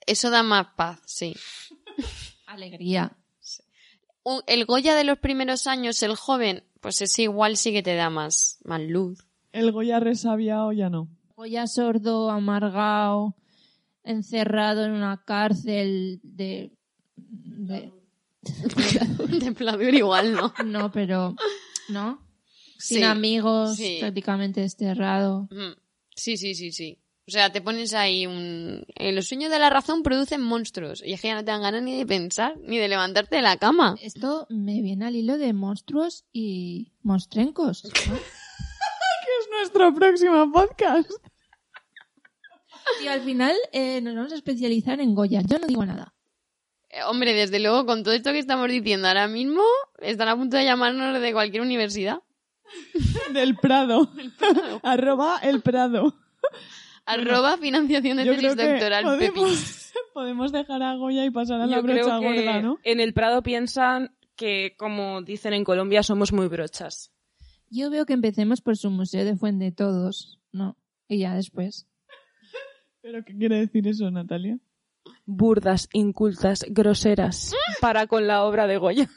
[0.07, 1.35] Eso da más paz, sí.
[2.46, 3.16] alegría.
[4.46, 8.09] El Goya de los primeros años, el joven, pues ese igual sí que te da
[8.09, 9.26] más, más luz.
[9.52, 11.09] El Goya resabiado ya no.
[11.35, 13.35] Goya sordo, amargado,
[14.05, 16.72] encerrado en una cárcel de...
[17.29, 17.93] de-
[19.41, 20.53] De Pladur igual, ¿no?
[20.65, 21.35] No, pero...
[21.89, 22.21] ¿No?
[22.79, 23.99] Sin Sí, amigos, sí.
[24.01, 25.49] prácticamente desterrado.
[26.17, 26.99] Sí, sí, sí, sí.
[27.29, 28.85] O sea, te pones ahí un...
[28.97, 31.03] eh, los sueños de la razón producen monstruos.
[31.07, 33.43] Y es que ya no te dan ganas ni de pensar, ni de levantarte de
[33.43, 33.97] la cama.
[34.03, 37.85] Esto me viene al hilo de monstruos y monstrencos.
[37.85, 37.91] ¿no?
[39.23, 41.11] Que es nuestro próximo podcast.
[43.05, 45.43] Y al final eh, nos vamos a especializar en Goya.
[45.47, 46.12] Yo no digo nada.
[46.92, 49.62] Eh, hombre, desde luego, con todo esto que estamos diciendo ahora mismo,
[49.98, 52.18] están a punto de llamarnos de cualquier universidad.
[53.33, 54.11] Del Prado.
[54.83, 56.14] Arroba el Prado.
[57.07, 61.76] Arroba financiación de Yo tesis doctoral, podemos, podemos dejar a Goya y pasar a la
[61.76, 62.78] yo creo brocha que gorda, ¿no?
[62.85, 67.11] en el Prado piensan que, como dicen en Colombia, somos muy brochas.
[67.70, 70.38] Yo veo que empecemos por su museo de Fuente de Todos.
[70.52, 70.76] No.
[71.09, 71.88] Y ya después.
[73.00, 74.59] ¿Pero qué quiere decir eso, Natalia?
[75.25, 79.09] Burdas, incultas, groseras, para con la obra de Goya.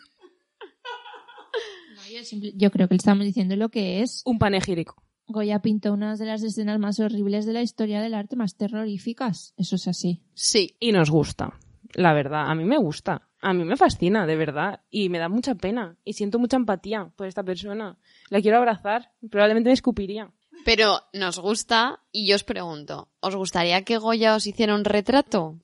[1.96, 4.22] No, yo, simple- yo creo que le estamos diciendo lo que es.
[4.26, 5.02] Un panegírico.
[5.28, 9.54] Goya pintó una de las escenas más horribles de la historia del arte, más terroríficas.
[9.58, 10.22] Eso es así.
[10.36, 10.76] Sí.
[10.80, 11.54] Y nos gusta.
[11.94, 13.28] La verdad, a mí me gusta.
[13.42, 14.82] A mí me fascina, de verdad.
[14.92, 15.98] Y me da mucha pena.
[16.04, 17.98] Y siento mucha empatía por esta persona.
[18.30, 19.12] La quiero abrazar.
[19.32, 20.32] Probablemente me escupiría.
[20.64, 25.60] Pero nos gusta, y yo os pregunto, ¿os gustaría que Goya os hiciera un retrato?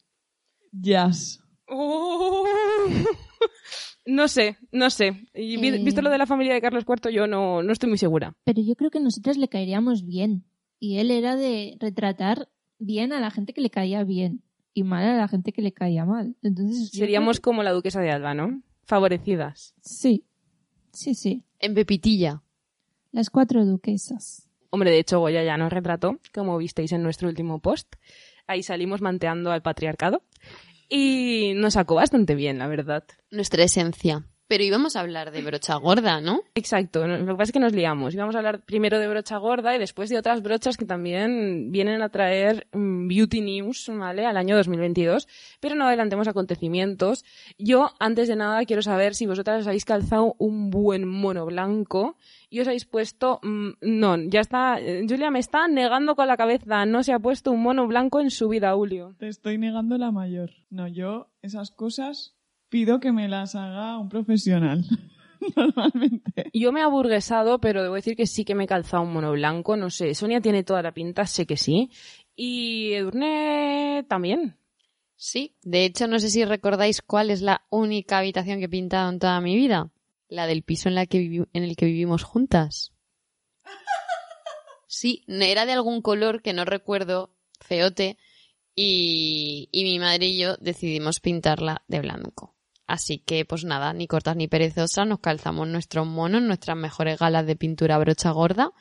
[0.72, 1.40] Jazz.
[1.68, 2.46] Oh.
[4.06, 5.28] No sé, no sé.
[5.34, 5.84] Y vi- Eh.
[5.84, 8.36] Visto lo de la familia de Carlos IV, yo no, no estoy muy segura.
[8.44, 10.44] Pero yo creo que nosotras le caeríamos bien.
[10.80, 14.42] Y él era de retratar bien a la gente que le caía bien
[14.74, 16.36] y mal a la gente que le caía mal.
[16.42, 18.64] Entonces Seríamos creo como la duquesa de Alba, ¿no?
[18.86, 19.76] Favorecidas.
[19.82, 20.26] Sí.
[20.92, 21.44] Sí, sí.
[21.60, 22.42] En Pepitilla.
[23.12, 24.50] Las cuatro duquesas.
[24.72, 27.94] Hombre, de hecho, Goya ya nos retrató, como visteis en nuestro último post.
[28.52, 30.24] Ahí salimos manteando al patriarcado.
[30.90, 33.06] Y nos sacó bastante bien, la verdad.
[33.30, 34.26] Nuestra esencia.
[34.52, 36.42] Pero íbamos a hablar de brocha gorda, ¿no?
[36.56, 38.14] Exacto, lo que pasa es que nos liamos.
[38.14, 42.02] Íbamos a hablar primero de brocha gorda y después de otras brochas que también vienen
[42.02, 44.26] a traer mm, Beauty News, ¿vale?
[44.26, 45.30] Al año 2022.
[45.62, 47.24] Pero no adelantemos acontecimientos.
[47.58, 52.18] Yo, antes de nada, quiero saber si vosotras os habéis calzado un buen mono blanco
[52.50, 53.40] y os habéis puesto...
[53.44, 54.82] mm, no, ya está...
[54.82, 56.86] eh, Julia me está negando con la cabeza.
[56.86, 59.16] No se ha puesto un mono blanco en su vida, Julio.
[59.18, 60.50] Te estoy negando la mayor.
[60.70, 62.36] No, yo esas cosas
[62.72, 64.84] pido que me las haga un profesional.
[65.56, 66.50] Normalmente.
[66.54, 69.32] Yo me he aburguesado, pero debo decir que sí que me he calzado un mono
[69.34, 70.16] blanco, no sé.
[70.16, 71.92] Sonia tiene toda la pinta, sé que sí.
[72.36, 74.58] Y Edurne también.
[75.16, 75.56] Sí.
[75.62, 79.20] De hecho, no sé si recordáis cuál es la única habitación que he pintado en
[79.20, 79.92] toda mi vida.
[80.30, 82.94] La del piso en, la que vivi- en el que vivimos juntas.
[84.88, 88.18] Sí, era de algún color que no recuerdo, feote,
[88.76, 92.54] y, y mi madre y yo decidimos pintarla de blanco.
[92.92, 97.46] Así que, pues nada, ni cortas ni perezosas, nos calzamos nuestros monos, nuestras mejores galas
[97.46, 98.72] de pintura brocha gorda,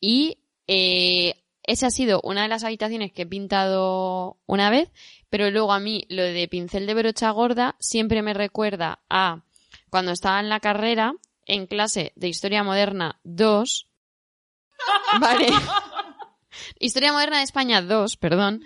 [0.00, 1.34] y Eh,
[1.66, 4.90] esa ha sido una de las habitaciones que he pintado una vez,
[5.30, 9.44] pero luego a mí lo de pincel de brocha gorda siempre me recuerda a
[9.90, 11.14] cuando estaba en la carrera,
[11.46, 13.88] en clase de Historia Moderna 2,
[15.20, 15.48] ¿vale?
[16.78, 18.62] Historia Moderna de España 2, perdón,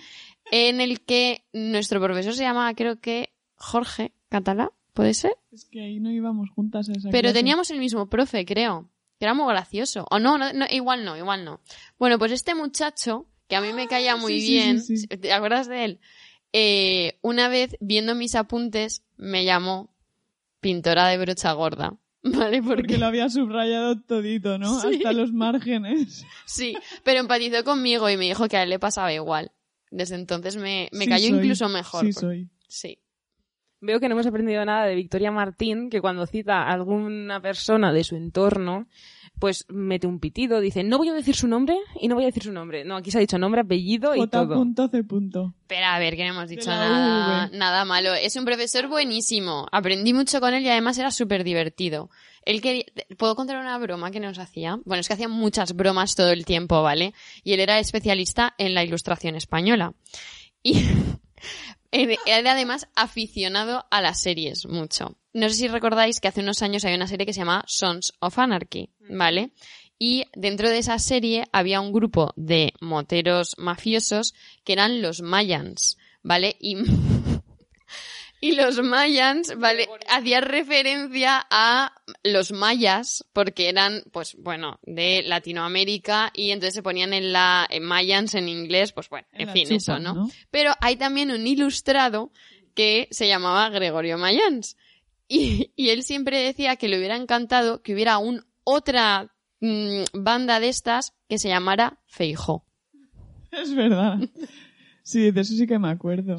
[0.50, 5.32] en el que nuestro profesor se llamaba, creo que, Jorge Catalá, ¿puede ser?
[5.52, 7.34] Es que ahí no íbamos juntas a esa Pero clase.
[7.34, 8.90] teníamos el mismo profe, creo.
[9.18, 10.06] Que era muy gracioso.
[10.10, 11.60] O no, no, no, igual no, igual no.
[11.98, 15.06] Bueno, pues este muchacho, que a mí me caía muy sí, sí, bien, sí, sí.
[15.06, 16.00] ¿te acuerdas de él?
[16.52, 19.88] Eh, una vez, viendo mis apuntes, me llamó
[20.60, 21.96] pintora de brocha gorda.
[22.22, 22.62] ¿Vale?
[22.62, 24.80] Porque, Porque lo había subrayado todito, ¿no?
[24.80, 24.96] Sí.
[24.96, 26.26] Hasta los márgenes.
[26.46, 29.52] sí, pero empatizó conmigo y me dijo que a él le pasaba igual.
[29.90, 31.38] Desde entonces me, me cayó soy.
[31.38, 32.04] incluso mejor.
[32.04, 32.48] Sí, porque- soy.
[32.68, 32.98] Sí.
[33.80, 37.92] Veo que no hemos aprendido nada de Victoria Martín, que cuando cita a alguna persona
[37.92, 38.88] de su entorno,
[39.38, 42.26] pues mete un pitido, dice, no voy a decir su nombre y no voy a
[42.26, 42.84] decir su nombre.
[42.84, 44.56] No, aquí se ha dicho nombre, apellido y todo.
[44.56, 45.04] J.C.
[45.66, 48.14] Pero a ver, que no hemos dicho nada, nada malo.
[48.14, 49.68] Es un profesor buenísimo.
[49.70, 52.10] Aprendí mucho con él y además era súper divertido.
[52.44, 52.84] Él quería...
[53.16, 54.80] ¿Puedo contar una broma que nos hacía?
[54.84, 57.14] Bueno, es que hacía muchas bromas todo el tiempo, ¿vale?
[57.44, 59.92] Y él era especialista en la ilustración española.
[60.62, 60.82] Y
[61.90, 65.16] era además aficionado a las series mucho.
[65.32, 68.12] No sé si recordáis que hace unos años había una serie que se llama Sons
[68.20, 69.50] of Anarchy, ¿vale?
[69.98, 75.98] Y dentro de esa serie había un grupo de moteros mafiosos que eran los Mayans,
[76.22, 76.56] ¿vale?
[76.60, 76.76] Y,
[78.40, 79.88] y los Mayans, ¿vale?
[80.08, 87.12] Hacían referencia a los mayas porque eran, pues bueno, de Latinoamérica y entonces se ponían
[87.12, 90.30] en la en Mayans en inglés, pues bueno, en, fin, chupa, eso, ¿no?
[90.50, 92.32] Pero hay también un ilustrado
[92.74, 94.76] que se llamaba Gregorio Mayans.
[95.26, 100.60] Y, y él siempre decía que le hubiera encantado que hubiera un otra mm, banda
[100.60, 102.64] de estas que se llamara Feijó.
[103.50, 104.18] Es verdad.
[105.02, 106.36] Sí, de eso sí que me acuerdo.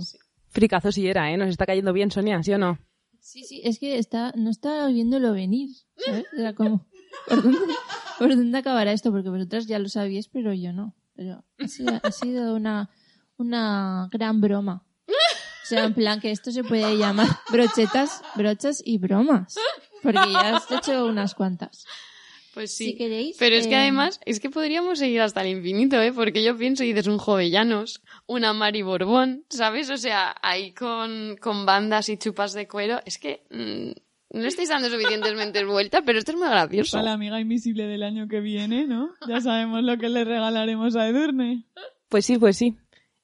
[0.49, 1.37] Fricazo si era, ¿eh?
[1.37, 2.79] Nos está cayendo bien, Sonia, ¿sí o no?
[3.19, 6.25] Sí, sí, es que está, no estaba viéndolo venir, ¿sabes?
[6.37, 6.87] Era como,
[7.27, 7.59] ¿por dónde,
[8.17, 9.11] por dónde acabará esto?
[9.11, 10.95] Porque vosotras ya lo sabíais, pero yo no.
[11.15, 12.89] Pero ha sido, ha sido una,
[13.37, 14.85] una gran broma.
[15.07, 19.55] O sea, en plan que esto se puede llamar brochetas, brochas y bromas.
[20.01, 21.85] Porque ya has hecho unas cuantas.
[22.59, 23.37] Pues Si queréis.
[23.39, 26.11] Pero es que eh, además, es que podríamos seguir hasta el infinito, ¿eh?
[26.11, 29.89] Porque yo pienso, y dices un Jovellanos, una Mari Borbón, ¿sabes?
[29.89, 32.99] O sea, ahí con, con bandas y chupas de cuero.
[33.05, 36.97] Es que mm, no estáis dando suficientemente vuelta, pero esto es muy gracioso.
[36.97, 39.11] Para la amiga invisible del año que viene, ¿no?
[39.25, 41.63] Ya sabemos lo que le regalaremos a Edurne.
[42.09, 42.75] Pues sí, pues sí.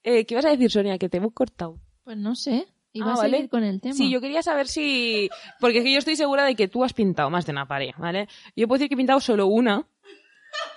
[0.04, 0.98] Eh, ¿Qué ibas a decir, Sonia?
[0.98, 1.78] Que te hemos cortado.
[2.06, 2.68] Pues no sé.
[2.98, 3.32] Iba Ah, a vale.
[3.38, 3.94] seguir con el tema.
[3.94, 5.30] Sí, yo quería saber si...
[5.60, 7.92] Porque es que yo estoy segura de que tú has pintado más de una pared,
[7.98, 8.28] ¿vale?
[8.56, 9.86] Yo puedo decir que he pintado solo una.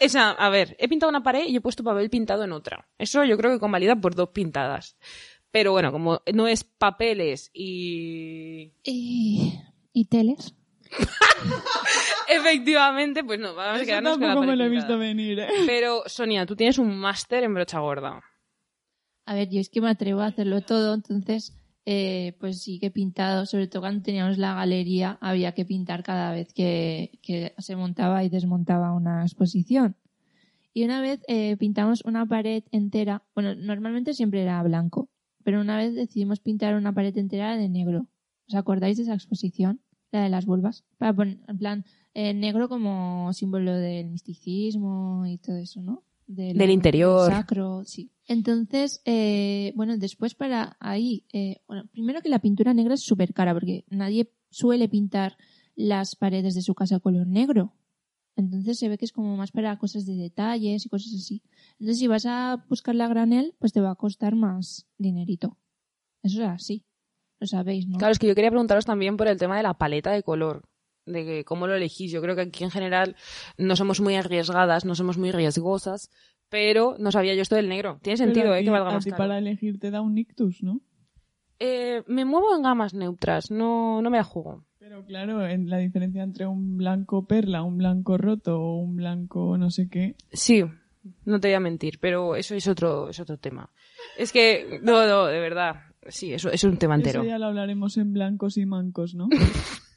[0.00, 2.88] Esa, a ver, he pintado una pared y he puesto papel pintado en otra.
[2.98, 4.96] Eso yo creo que convalida por dos pintadas.
[5.52, 8.72] Pero bueno, como no es papeles y...
[8.83, 9.61] Y,
[9.92, 10.54] y teles.
[12.28, 15.38] Efectivamente, pues no, vamos a quedarnos con la tampoco me pared lo he visto venir,
[15.40, 15.48] ¿eh?
[15.66, 18.20] Pero, Sonia, tú tienes un máster en brocha gorda.
[19.24, 21.54] A ver, yo es que me atrevo a hacerlo todo, entonces,
[21.90, 26.03] eh, pues sí que he pintado, sobre todo cuando teníamos la galería, había que pintar
[26.03, 29.96] cada vez que, que se montaba y desmontaba una exposición.
[30.74, 35.09] Y una vez eh, pintamos una pared entera, bueno, normalmente siempre era blanco,
[35.44, 38.07] pero una vez decidimos pintar una pared entera de negro.
[38.48, 39.81] ¿Os acordáis de esa exposición?
[40.11, 40.85] La de las vulvas.
[40.98, 46.03] Para poner, en plan, eh, negro como símbolo del misticismo y todo eso, ¿no?
[46.27, 47.31] De lo Del interior.
[47.31, 48.11] Sacro, sí.
[48.29, 53.33] Entonces, eh, bueno, después para ahí, eh, bueno, primero que la pintura negra es súper
[53.33, 55.38] cara porque nadie suele pintar
[55.75, 57.73] las paredes de su casa color negro.
[58.37, 61.43] Entonces se ve que es como más para cosas de detalles y cosas así.
[61.81, 65.57] Entonces si vas a buscarla a granel, pues te va a costar más dinerito.
[66.23, 66.85] Eso es así.
[67.41, 67.97] Lo sabéis, ¿no?
[67.97, 70.69] Claro, es que yo quería preguntaros también por el tema de la paleta de color,
[71.07, 72.12] de que cómo lo elegís.
[72.12, 73.17] Yo creo que aquí en general
[73.57, 76.11] no somos muy arriesgadas, no somos muy riesgosas,
[76.49, 77.99] pero no sabía yo esto del negro.
[78.03, 78.65] Tiene sentido, ¿eh?
[78.65, 79.25] Que valga a más ti caro.
[79.25, 80.81] para elegir te da un ictus, ¿no?
[81.59, 84.65] Eh, me muevo en gamas neutras, no, no me la juego.
[84.79, 89.59] Pero claro, en la diferencia entre un blanco perla, un blanco roto o un blanco
[89.59, 90.15] no sé qué.
[90.33, 90.65] Sí,
[91.25, 93.71] no te voy a mentir, pero eso es otro, es otro tema.
[94.17, 95.77] Es que, no, no, de verdad,
[96.07, 97.21] sí, eso es un tema entero.
[97.21, 99.29] Eso ya lo hablaremos en blancos y mancos, ¿no?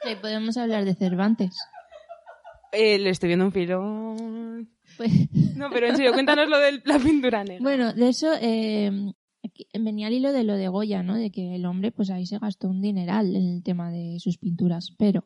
[0.00, 1.58] Sí, podemos hablar de Cervantes.
[2.70, 4.68] Eh, le estoy viendo un filón.
[4.98, 5.10] Pues,
[5.56, 7.62] No, pero en serio, cuéntanos lo de la pintura negra.
[7.62, 8.90] bueno, de eso eh,
[9.78, 11.16] venía al hilo de lo de Goya, ¿no?
[11.16, 14.38] De que el hombre, pues ahí se gastó un dineral en el tema de sus
[14.38, 14.90] pinturas.
[14.98, 15.24] Pero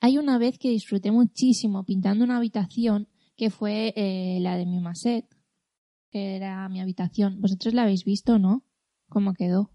[0.00, 4.80] hay una vez que disfruté muchísimo pintando una habitación que fue eh, la de mi
[4.80, 5.26] maset,
[6.10, 7.40] que era mi habitación.
[7.40, 8.64] ¿Vosotros la habéis visto, no?
[9.08, 9.70] ¿Cómo quedó?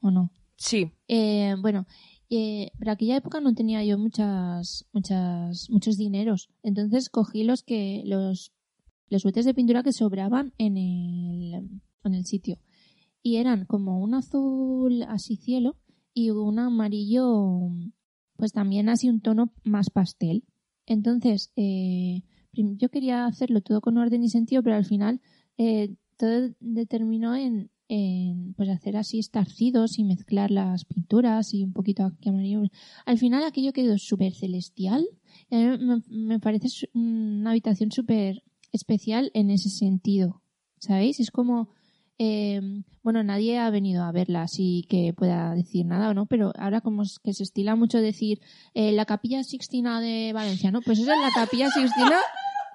[0.00, 0.30] ¿O no?
[0.56, 0.92] Sí.
[1.08, 1.86] Eh, bueno,
[2.30, 6.50] eh, para aquella época no tenía yo muchas, muchas, muchos dineros.
[6.62, 8.52] Entonces cogí los que, los,
[9.08, 11.54] los botes de pintura que sobraban en el,
[12.04, 12.58] en el sitio.
[13.22, 15.76] Y eran como un azul así cielo
[16.12, 17.70] y un amarillo,
[18.36, 20.44] pues también así un tono más pastel.
[20.86, 25.20] Entonces, eh, yo quería hacerlo todo con orden y sentido, pero al final
[25.56, 31.72] eh, todo determinó en, en pues hacer así estarcidos y mezclar las pinturas y un
[31.72, 32.62] poquito aquí amarillo.
[33.06, 35.04] Al final aquello quedó súper celestial.
[35.50, 38.42] y a mí me, me parece una habitación súper
[38.74, 40.42] especial en ese sentido.
[40.78, 41.20] ¿Sabéis?
[41.20, 41.70] Es como
[42.18, 42.60] eh,
[43.02, 46.80] bueno, nadie ha venido a verla así que pueda decir nada o no, pero ahora
[46.80, 48.40] como es que se estila mucho decir
[48.74, 50.80] eh, la capilla Sixtina de Valencia, ¿no?
[50.80, 52.18] Pues esa es la capilla Sixtina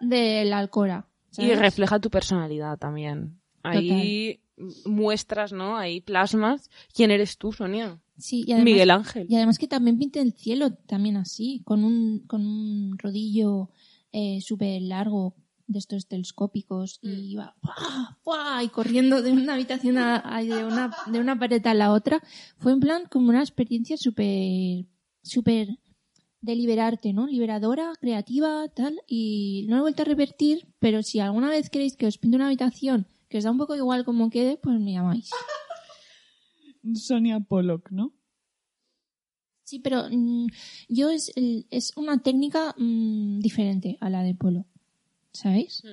[0.02, 1.08] de la Alcora.
[1.38, 3.40] Y refleja tu personalidad también.
[3.64, 4.42] Ahí
[4.86, 5.78] muestras, ¿no?
[5.78, 8.00] Ahí plasmas quién eres tú, Sonia.
[8.18, 9.28] Sí, y además, Miguel Ángel.
[9.30, 13.70] y además que también pinta el cielo también así, con un, con un rodillo
[14.12, 15.36] eh, súper largo
[15.70, 18.18] de estos telescópicos y iba ¡fua!
[18.24, 18.64] ¡fua!
[18.64, 22.22] y corriendo de una habitación a, a- de una de una pared a la otra
[22.58, 24.86] fue en plan como una experiencia súper
[25.24, 25.78] súper
[26.42, 31.20] de liberarte no liberadora creativa tal y no lo he vuelto a repetir pero si
[31.20, 34.30] alguna vez queréis que os pinte una habitación que os da un poco igual como
[34.32, 35.30] quede pues me llamáis
[36.96, 38.14] Sonia Pollock, ¿no?
[39.64, 40.48] Sí, pero mm,
[40.88, 44.66] yo es, el- es una técnica mm, diferente a la de polo.
[45.32, 45.84] ¿Sabéis?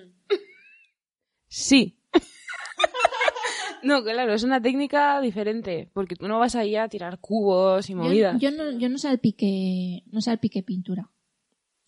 [1.48, 1.98] Sí.
[3.82, 7.92] no, claro, es una técnica diferente, porque tú no vas ahí a tirar cubos y
[7.92, 8.40] Yo, movidas.
[8.40, 11.10] yo no, yo no salpiqué, no salpiqué pintura.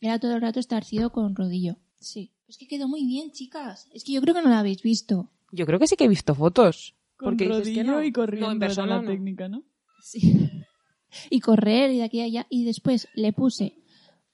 [0.01, 1.77] Era todo el rato estarcido con rodillo.
[1.99, 2.33] Sí.
[2.47, 3.89] Es que quedó muy bien, chicas.
[3.93, 5.31] Es que yo creo que no la habéis visto.
[5.51, 6.95] Yo creo que sí que he visto fotos.
[7.17, 8.03] Con porque dices que rodillo no.
[8.05, 9.09] y corriendo No, en persona la no.
[9.11, 9.65] técnica, ¿no?
[10.03, 10.51] Sí.
[11.31, 12.47] Y correr y de aquí a allá.
[12.51, 13.79] Y después le puse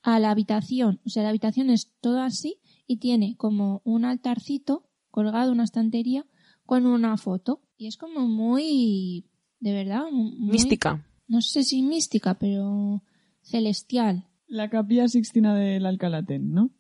[0.03, 1.01] a la habitación.
[1.07, 6.26] O sea, la habitación es todo así y tiene como un altarcito colgado, una estantería,
[6.66, 7.62] con una foto.
[7.76, 9.30] Y es como muy,
[9.61, 10.51] de verdad, muy-.
[10.51, 11.07] Mística.
[11.26, 13.03] No sé si mística, pero
[13.43, 14.28] celestial.
[14.47, 16.70] La capilla Sixtina del Alcalatén, ¿no?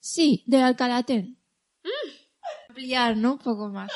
[0.00, 1.38] Sí, de Alcalatén.
[2.68, 3.32] Ampliar, ¿no?
[3.32, 3.90] Un poco más.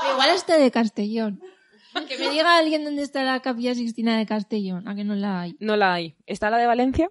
[0.00, 1.40] Pero igual hasta de Castellón.
[2.08, 5.42] Que me diga alguien dónde está la capilla Sixtina de Castellón, a que no la
[5.42, 5.56] hay.
[5.60, 6.16] No la hay.
[6.26, 7.10] Está la de Valencia,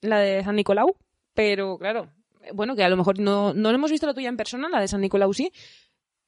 [0.00, 0.96] la de San Nicolau,
[1.34, 2.10] pero claro,
[2.54, 4.80] bueno, que a lo mejor no, no lo hemos visto la tuya en persona, la
[4.80, 5.52] de San Nicolau sí.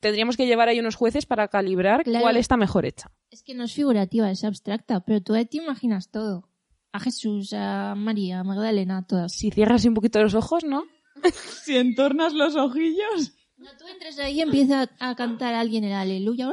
[0.01, 2.23] Tendríamos que llevar ahí unos jueces para calibrar Claro.
[2.23, 3.11] cuál está mejor hecha.
[3.31, 6.49] Es que no es figurativa, es abstracta, pero tú ahí te imaginas todo.
[6.93, 9.33] A Jesús, a María, a Magdalena, a todas.
[9.33, 10.85] Si cierras un poquito los ojos, ¿no?
[11.65, 13.33] Si entornas los ojillos.
[13.57, 16.49] Cuando tú entres ahí y empieza a cantar alguien el aleluya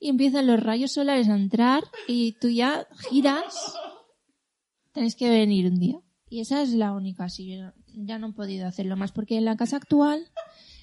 [0.00, 3.74] y empiezan los rayos solares a entrar y tú ya giras.
[4.92, 6.00] Tenéis que venir un día.
[6.30, 9.56] Y esa es la única, yo ya no he podido hacerlo más porque en la
[9.56, 10.28] casa actual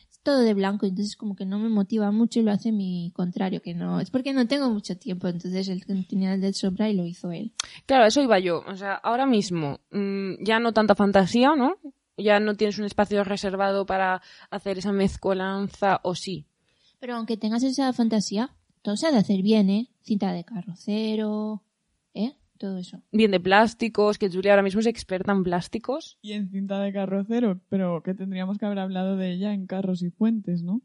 [0.09, 3.11] es todo de blanco, entonces como que no me motiva mucho y lo hace mi
[3.15, 6.89] contrario, que no, es porque no tengo mucho tiempo, entonces él tenía el del sombra
[6.89, 7.53] y lo hizo él.
[7.85, 8.63] Claro, eso iba yo.
[8.67, 11.77] O sea, ahora mismo mm, ya no tanta fantasía, ¿no?
[12.17, 16.47] Ya no tienes un espacio reservado para hacer esa mezcolanza, o sí.
[16.99, 19.89] Pero aunque tengas esa fantasía, todo se ha de hacer bien, ¿eh?
[20.01, 21.63] Cinta de carrocero,
[22.13, 22.35] ¿eh?
[22.57, 23.01] Todo eso.
[23.11, 26.17] Bien de plásticos, que Julia ahora mismo es experta en plásticos.
[26.21, 30.01] Y en cinta de carrocero, pero que tendríamos que haber hablado de ella en carros
[30.01, 30.81] y puentes, ¿no?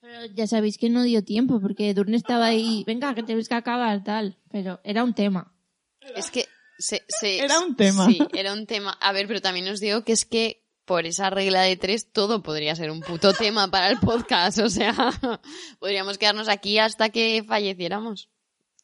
[0.00, 3.54] Pero ya sabéis que no dio tiempo porque Durne estaba ahí, venga, que tienes que
[3.54, 4.36] acabar, tal.
[4.50, 5.54] Pero era un tema.
[6.16, 6.46] Es que
[6.78, 8.06] se, se- Era un tema.
[8.06, 8.92] Sí, era un tema.
[9.00, 12.42] A ver, pero también os digo que es que por esa regla de tres todo
[12.42, 14.58] podría ser un puto tema para el podcast.
[14.58, 14.94] O sea,
[15.78, 18.28] podríamos quedarnos aquí hasta que falleciéramos.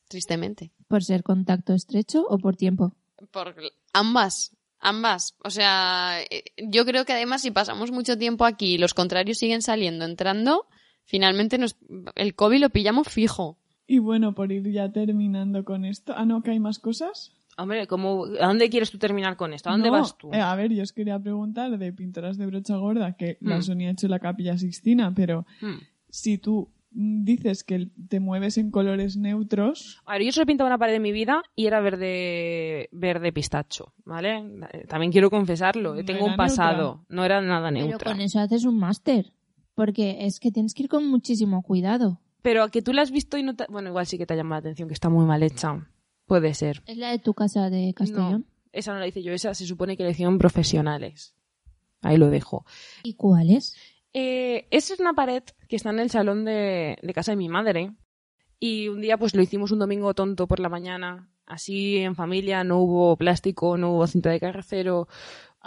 [0.08, 0.72] Tristemente.
[0.90, 2.96] ¿Por ser contacto estrecho o por tiempo?
[3.30, 3.54] Por
[3.92, 4.56] ambas.
[4.80, 5.36] Ambas.
[5.44, 9.38] O sea, eh, yo creo que además si pasamos mucho tiempo aquí y los contrarios
[9.38, 10.66] siguen saliendo, entrando,
[11.04, 11.76] finalmente nos,
[12.16, 13.56] el COVID lo pillamos fijo.
[13.86, 16.12] Y bueno, por ir ya terminando con esto.
[16.16, 17.30] Ah, no, que hay más cosas.
[17.56, 19.68] Hombre, ¿cómo, ¿a dónde quieres tú terminar con esto?
[19.68, 20.30] ¿A dónde No, vas tú?
[20.32, 23.62] eh, a ver, yo os quería preguntar de pintoras de brocha gorda, que la Hmm.
[23.62, 25.78] Sonia ha hecho la capilla Sixtina, pero Hmm.
[26.08, 30.46] si tú mm, dices que te mueves en colores neutros, A ver, yo solo he
[30.46, 34.44] pintado una pared de mi vida y era verde, verde pistacho, ¿vale?
[34.88, 38.10] También quiero confesarlo, No tengo un pasado, no era nada Pero neutra.
[38.12, 39.32] con eso haces un máster.
[39.74, 42.20] Porque es que tienes que ir con muchísimo cuidado.
[42.42, 43.64] Pero a que tú la has visto y no te...
[43.68, 45.86] Bueno, igual sí que te ha llamado la atención, que está muy mal hecha.
[46.26, 46.82] Puede ser.
[46.86, 48.32] ¿Es la de tu casa de Castellón?
[48.32, 51.34] No, esa no la hice yo, esa se supone que la hicieron profesionales.
[52.02, 52.64] Ahí lo dejo.
[53.02, 53.76] ¿Y cuáles?
[54.12, 57.48] Eh, esa es una pared que está en el salón de, de casa de mi
[57.48, 57.92] madre.
[58.58, 61.30] Y un día pues lo hicimos un domingo tonto por la mañana.
[61.46, 65.08] Así en familia no hubo plástico, no hubo cinta de carrocero,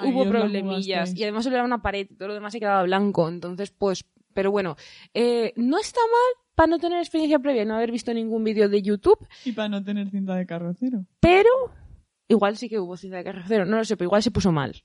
[0.01, 1.13] hubo problemillas.
[1.15, 3.27] Y además solo era una pared, todo lo demás se quedaba blanco.
[3.27, 4.75] Entonces pues, pero bueno,
[5.13, 8.69] eh, no está mal para no tener experiencia previa y no haber visto ningún vídeo
[8.69, 11.03] de YouTube, Y para no tener cinta de carrocero.
[11.19, 11.49] pero
[12.27, 14.83] igual sí que hubo cinta de carrocero, no lo sé, pero igual se puso mal.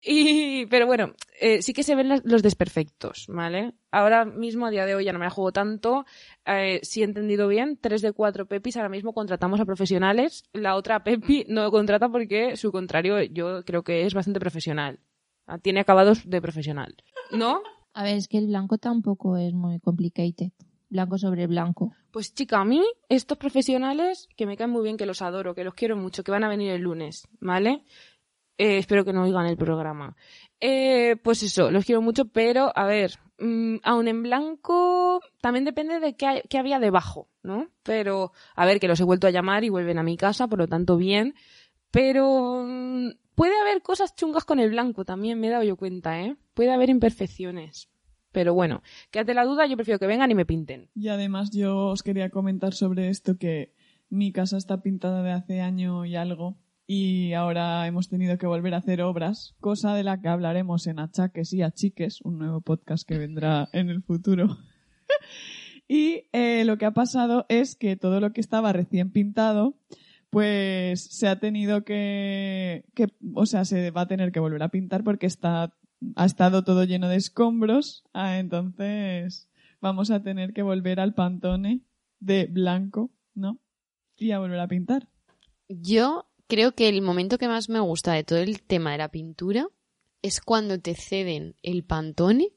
[0.00, 3.74] Y, pero bueno, eh, sí que se ven las- los desperfectos, ¿vale?
[3.90, 6.06] Ahora mismo, a día de hoy, ya no me la juego tanto.
[6.46, 10.44] Eh, si he entendido bien, tres de cuatro Pepis ahora mismo contratamos a profesionales.
[10.52, 15.00] La otra Pepi no contrata porque su contrario yo creo que es bastante profesional.
[15.46, 16.94] Ah, Tiene acabados de profesional.
[17.32, 17.60] ¿No?
[17.94, 20.52] A ver, es que el blanco tampoco es muy complicated.
[20.90, 21.92] Blanco sobre blanco.
[22.12, 25.64] Pues chica, a mí estos profesionales que me caen muy bien, que los adoro, que
[25.64, 27.82] los quiero mucho, que van a venir el lunes, ¿vale?
[28.58, 30.16] Eh, espero que no oigan el programa.
[30.60, 36.00] Eh, pues eso, los quiero mucho, pero a ver, mm, aún en blanco también depende
[36.00, 37.68] de qué, había debajo, ¿no?
[37.84, 40.58] Pero, a ver, que los he vuelto a llamar y vuelven a mi casa, por
[40.58, 41.34] lo tanto bien.
[41.92, 46.20] Pero mm, puede haber cosas chungas con el blanco, también me he dado yo cuenta,
[46.20, 46.36] ¿eh?
[46.54, 47.88] Puede haber imperfecciones.
[48.32, 48.82] Pero bueno,
[49.12, 50.90] quédate la duda, yo prefiero que vengan y me pinten.
[50.94, 53.72] Y además yo os quería comentar sobre esto que
[54.10, 56.56] mi casa está pintada de hace año y algo
[56.90, 60.98] y ahora hemos tenido que volver a hacer obras, cosa de la que hablaremos en
[60.98, 64.56] Achaques y Achiques, un nuevo podcast que vendrá en el futuro.
[65.88, 69.76] y eh, lo que ha pasado es que todo lo que estaba recién pintado
[70.30, 74.70] pues se ha tenido que, que, o sea, se va a tener que volver a
[74.70, 75.74] pintar porque está,
[76.16, 79.50] ha estado todo lleno de escombros, ah, entonces
[79.82, 81.82] vamos a tener que volver al pantone
[82.18, 83.60] de blanco, ¿no?
[84.16, 85.06] Y a volver a pintar.
[85.68, 89.10] Yo creo que el momento que más me gusta de todo el tema de la
[89.10, 89.68] pintura
[90.22, 92.48] es cuando te ceden el pantone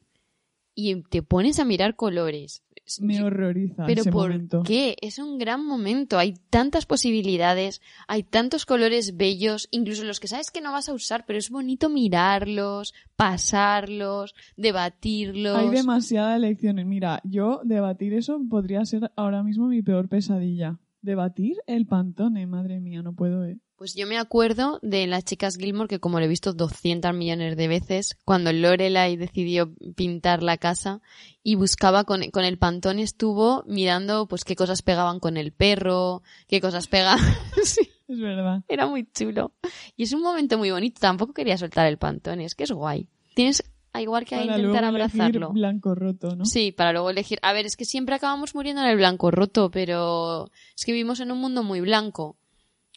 [0.74, 2.64] y te pones a mirar colores.
[3.00, 4.64] Me horroriza Pero ese ¿por momento.
[4.64, 4.96] qué?
[5.02, 6.18] Es un gran momento.
[6.18, 10.94] Hay tantas posibilidades, hay tantos colores bellos, incluso los que sabes que no vas a
[10.94, 15.58] usar, pero es bonito mirarlos, pasarlos, debatirlos.
[15.58, 16.80] Hay demasiada elección.
[16.80, 20.80] Y Mira, yo debatir eso podría ser ahora mismo mi peor pesadilla.
[21.02, 23.60] Debatir el pantone, madre mía, no puedo, eh.
[23.82, 27.58] Pues yo me acuerdo de las chicas Gilmore que como lo he visto 200 millones
[27.58, 31.02] de veces, cuando Lorelai decidió pintar la casa
[31.42, 36.22] y buscaba con, con el pantón estuvo mirando pues qué cosas pegaban con el perro,
[36.48, 37.26] qué cosas pegaban.
[37.64, 38.62] sí, Es verdad.
[38.68, 39.52] era muy chulo.
[39.98, 43.08] Y es un momento muy bonito, tampoco quería soltar el pantón, es que es guay.
[43.34, 43.64] Tienes
[43.94, 45.50] a igual que a Para intentar luego abrazarlo.
[45.54, 46.46] blanco roto, ¿no?
[46.46, 47.40] Sí, para luego elegir.
[47.42, 51.20] A ver, es que siempre acabamos muriendo en el blanco roto, pero es que vivimos
[51.20, 52.38] en un mundo muy blanco.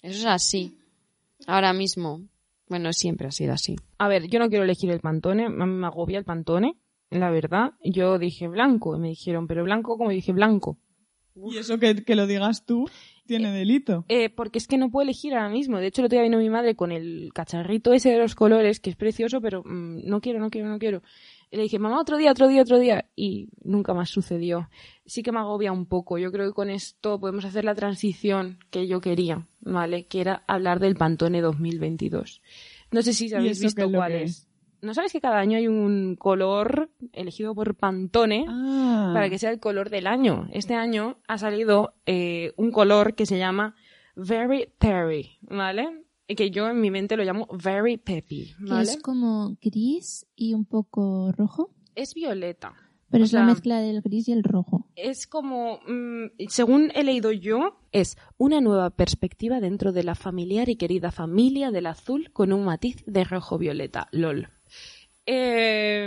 [0.05, 0.77] Eso es así.
[1.47, 2.21] Ahora mismo.
[2.69, 3.77] Bueno, siempre ha sido así.
[3.97, 6.77] A ver, yo no quiero elegir el pantone, me agobia el pantone,
[7.09, 7.73] la verdad.
[7.83, 10.79] Yo dije blanco y me dijeron, pero blanco, como dije blanco.
[11.35, 12.87] Y eso que, que lo digas tú
[13.27, 14.05] tiene delito.
[14.09, 15.79] Eh, porque es que no puedo elegir ahora mismo.
[15.79, 18.81] De hecho, el otro día vino mi madre con el cacharrito ese de los colores,
[18.81, 21.03] que es precioso, pero mm, no quiero, no quiero, no quiero.
[21.55, 23.07] Le dije, mamá, otro día, otro día, otro día.
[23.15, 24.69] Y nunca más sucedió.
[25.07, 26.19] Sí que me agobia un poco.
[26.19, 30.07] Yo creo que con esto podemos hacer la transición que yo quería, ¿vale?
[30.07, 32.43] Que era hablar del Pantone 2022.
[32.91, 34.49] No sé si ¿Y habéis visto cuál es.
[34.83, 38.47] ¿No sabes que cada año hay un color elegido por Pantone?
[38.49, 40.49] Ah, para que sea el color del año.
[40.53, 43.77] Este año ha salido eh, un color que se llama
[44.17, 46.04] Very Perry, ¿vale?
[46.27, 48.83] Que yo en mi mente lo llamo Very Peppy, ¿vale?
[48.83, 51.70] es como gris y un poco rojo.
[51.95, 52.72] Es violeta.
[53.11, 54.89] Pero O es sea, la mezcla del gris y el rojo.
[54.97, 60.68] Es como, mm, según he leído yo, es una nueva perspectiva dentro de la familiar
[60.68, 64.09] y querida familia del azul con un matiz de rojo violeta.
[64.11, 64.49] LOL.
[65.27, 66.07] Eh,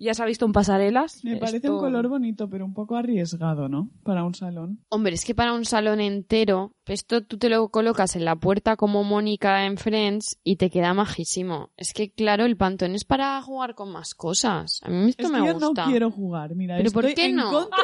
[0.00, 1.24] Ya se ha visto en pasarelas.
[1.24, 3.90] me parece Esto- un color bonito, pero un poco arriesgado, ¿no?
[4.04, 4.78] Para un salón.
[4.90, 8.76] Hombre, es que para un salón entero, esto tú te lo colocas en la puerta
[8.76, 11.70] como Mónica en Friends y te queda majísimo.
[11.76, 14.80] Es que, claro, el pantón es para jugar con más cosas.
[14.84, 15.84] A mí esto Es me que yo gusta.
[15.84, 17.50] no quiero jugar, mira, ¿Pero por estoy qué en no?
[17.50, 17.78] contra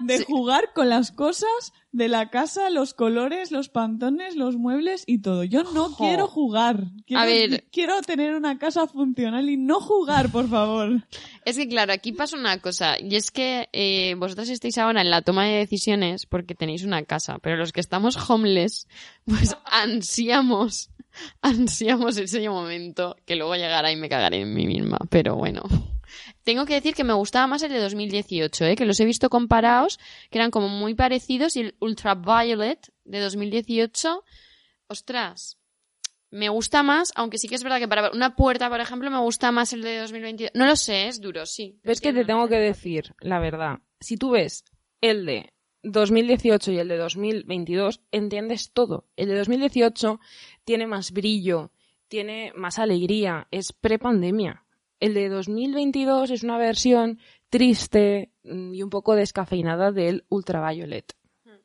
[0.00, 5.22] de jugar con las cosas de la casa, los colores, los pantones, los muebles y
[5.22, 5.44] todo.
[5.44, 6.04] Yo no Jo.
[6.04, 6.84] quiero jugar.
[7.06, 7.64] Quiero, A ver.
[7.72, 11.02] quiero tener una casa funcional y no jugar, por favor.
[11.46, 15.10] Es que, claro, aquí pasa una cosa, y es que eh, vosotros estáis ahora en
[15.10, 18.88] la toma de decisiones porque tenéis una casa, pero los que estamos homeless,
[19.24, 20.90] pues ansiamos,
[21.40, 25.62] ansiamos ese momento, que luego llegará y me cagaré en mí misma, pero bueno.
[26.46, 28.76] Tengo que decir que me gustaba más el de 2018, ¿eh?
[28.76, 29.98] que los he visto comparados,
[30.30, 34.22] que eran como muy parecidos, y el Ultraviolet de 2018,
[34.86, 35.58] ostras,
[36.30, 39.18] me gusta más, aunque sí que es verdad que para una puerta, por ejemplo, me
[39.18, 40.52] gusta más el de 2022.
[40.54, 41.80] No lo sé, es duro, sí.
[41.82, 43.80] Ves que te tengo que decir la verdad.
[43.98, 44.64] Si tú ves
[45.00, 49.08] el de 2018 y el de 2022, entiendes todo.
[49.16, 50.20] El de 2018
[50.64, 51.72] tiene más brillo,
[52.06, 54.65] tiene más alegría, es prepandemia.
[55.00, 57.18] El de 2022 es una versión
[57.50, 61.14] triste mm, y un poco descafeinada del Ultraviolet.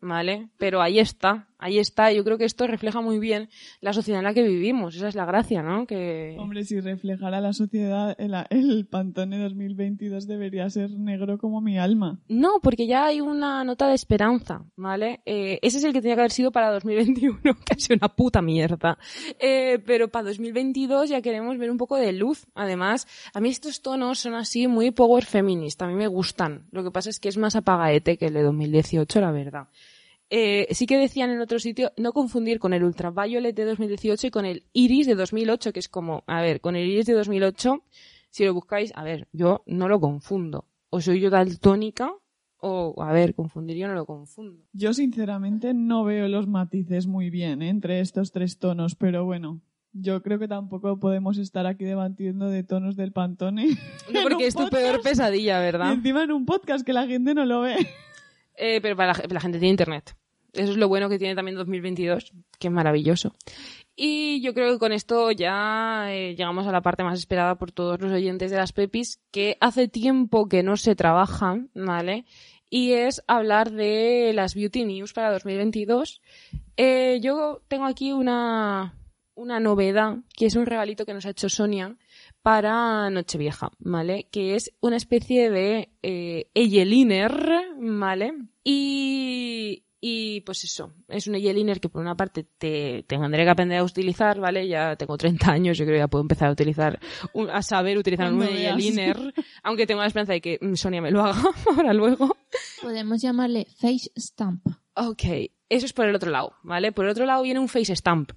[0.02, 0.50] ¿Vale?
[0.58, 2.12] Pero ahí está, ahí está.
[2.12, 3.50] Yo creo que esto refleja muy bien
[3.80, 4.96] la sociedad en la que vivimos.
[4.96, 5.88] Esa es la gracia, ¿no?
[5.88, 6.36] Que...
[6.38, 12.20] Hombre, si reflejara la sociedad, el, el Pantone 2022 debería ser negro como mi alma.
[12.28, 15.22] No, porque ya hay una nota de esperanza, ¿vale?
[15.26, 18.10] Eh, ese es el que tenía que haber sido para 2021, que ha sido una
[18.10, 18.98] puta mierda.
[19.40, 22.46] Eh, pero para 2022 ya queremos ver un poco de luz.
[22.56, 25.82] Además, a mí estos tonos son así muy power feminist.
[25.82, 26.68] A mí me gustan.
[26.72, 29.68] Lo que pasa es que es más apagaete que el de 2018, la verdad.
[30.34, 34.32] Eh, sí que decían en otro sitio no confundir con el Ultraviolet de 2018 y
[34.32, 37.84] con el Iris de 2008, que es como, a ver, con el Iris de 2008,
[38.30, 40.66] si lo buscáis, a ver, yo no lo confundo.
[40.90, 42.14] O soy yo daltónica,
[42.62, 44.64] o, a ver, confundir yo no lo confundo.
[44.72, 47.68] Yo sinceramente no veo los matices muy bien ¿eh?
[47.68, 49.60] entre estos tres tonos, pero bueno.
[49.92, 53.68] Yo creo que tampoco podemos estar aquí debatiendo de tonos del Pantone.
[54.14, 55.92] No, porque es tu peor pesadilla, Y ¿verdad?
[55.92, 57.76] encima en un podcast que la gente no lo ve.
[58.56, 60.16] Eh, pero para la, la gente tiene internet.
[60.54, 63.34] Eso es lo bueno que tiene también 2022, que es maravilloso.
[63.96, 67.72] Y yo creo que con esto ya eh, llegamos a la parte más esperada por
[67.72, 72.26] todos los oyentes de las Pepis, que hace tiempo que no se trabajan, ¿vale?
[72.70, 76.22] Y es hablar de las Beauty News para 2022.
[76.78, 78.96] Eh, yo tengo aquí una,
[79.36, 81.98] una novedad, que es un regalito que nos ha hecho Sonia
[82.42, 84.28] para Nochevieja, ¿vale?
[84.32, 87.34] Que es una especie de eh, eyeliner,
[87.78, 88.34] ¿vale?
[88.64, 93.50] Y, y pues eso, es un eyeliner que por una parte te, te tendré que
[93.52, 94.68] aprender a utilizar, ¿vale?
[94.68, 97.00] Ya tengo 30 años, yo creo que ya puedo empezar a utilizar,
[97.34, 99.34] un- a saber utilizar un eyeliner,
[99.64, 101.42] aunque tengo la esperanza de que mm, Sonia me lo haga
[101.78, 102.36] ahora luego.
[102.82, 104.66] Podemos llamarle face stamp.
[104.96, 105.24] Ok,
[105.70, 106.92] eso es por el otro lado, ¿vale?
[106.92, 108.32] Por el otro lado viene un face stamp,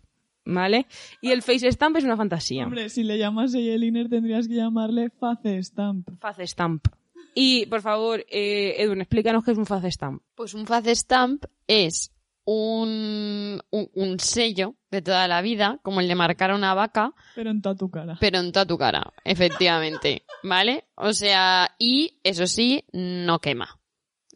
[0.45, 0.87] ¿vale?
[1.23, 2.65] Y el face stamp es una fantasía.
[2.65, 6.11] Hombre, si le llamas eyeliner tendrías que llamarle face stamp.
[6.21, 6.87] Face stamp.
[7.35, 10.23] Y, por favor, eh, Edwin, explícanos qué es un face stamp.
[10.35, 12.13] Pues un face stamp es
[12.45, 17.13] un, un, un sello de toda la vida, como el de marcar a una vaca,
[17.35, 18.17] Pero en toda tu cara.
[18.21, 20.85] pero en toda tu cara, efectivamente, ¿vale?
[20.95, 23.81] O sea, y eso sí, no quema.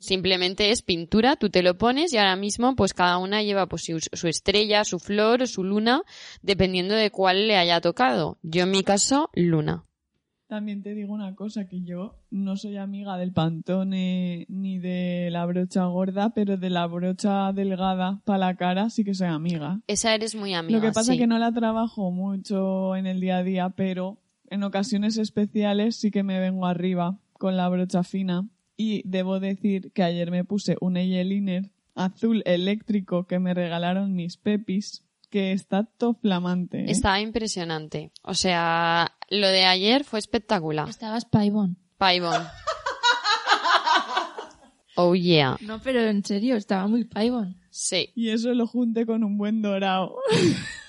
[0.01, 3.85] Simplemente es pintura, tú te lo pones y ahora mismo pues cada una lleva pues
[3.85, 6.03] su, su estrella, su flor, su luna,
[6.41, 8.39] dependiendo de cuál le haya tocado.
[8.43, 9.85] Yo en mi caso, luna.
[10.49, 15.45] También te digo una cosa, que yo no soy amiga del pantone ni de la
[15.45, 19.83] brocha gorda, pero de la brocha delgada para la cara sí que soy amiga.
[19.87, 20.79] Esa eres muy amiga.
[20.79, 21.19] Lo que pasa sí.
[21.19, 26.11] que no la trabajo mucho en el día a día, pero en ocasiones especiales sí
[26.11, 28.49] que me vengo arriba con la brocha fina.
[28.75, 34.39] Y debo decir que ayer me puse un eyeliner azul eléctrico que me regalaron mis
[34.39, 36.81] pepis, que está todo flamante.
[36.81, 36.91] ¿eh?
[36.91, 38.13] Estaba impresionante.
[38.23, 40.89] O sea, lo de ayer fue espectacular.
[40.89, 41.79] Estabas paibón.
[41.97, 42.43] Paibón.
[45.01, 45.57] Oh yeah.
[45.61, 47.57] No, pero en serio, estaba muy paibón.
[47.71, 48.11] Sí.
[48.17, 50.17] Y eso lo junté con un buen dorado.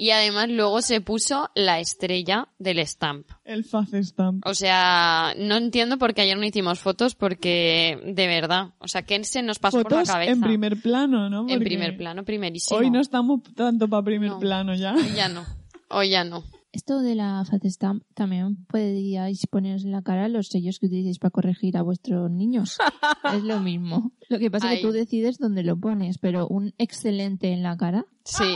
[0.00, 3.26] Y además luego se puso la estrella del stamp.
[3.44, 4.46] El face stamp.
[4.46, 9.02] O sea, no entiendo por qué ayer no hicimos fotos porque, de verdad, o sea,
[9.02, 10.32] ¿qué se nos pasó por la Fotos cabeza?
[10.32, 11.40] en primer plano, ¿no?
[11.42, 12.80] En Porque primer plano, primerísimo.
[12.80, 14.38] Hoy no estamos tanto para primer No.
[14.40, 14.94] plano ya.
[14.94, 15.44] Hoy ya no.
[15.90, 16.44] Hoy ya no.
[16.72, 21.18] Esto de la face stamp también podríais poneros en la cara los sellos que utilicéis
[21.18, 22.78] para corregir a vuestros niños.
[23.34, 24.12] es lo mismo.
[24.30, 27.76] Lo que pasa es que tú decides dónde lo pones, pero un excelente en la
[27.76, 28.06] cara.
[28.24, 28.54] Sí.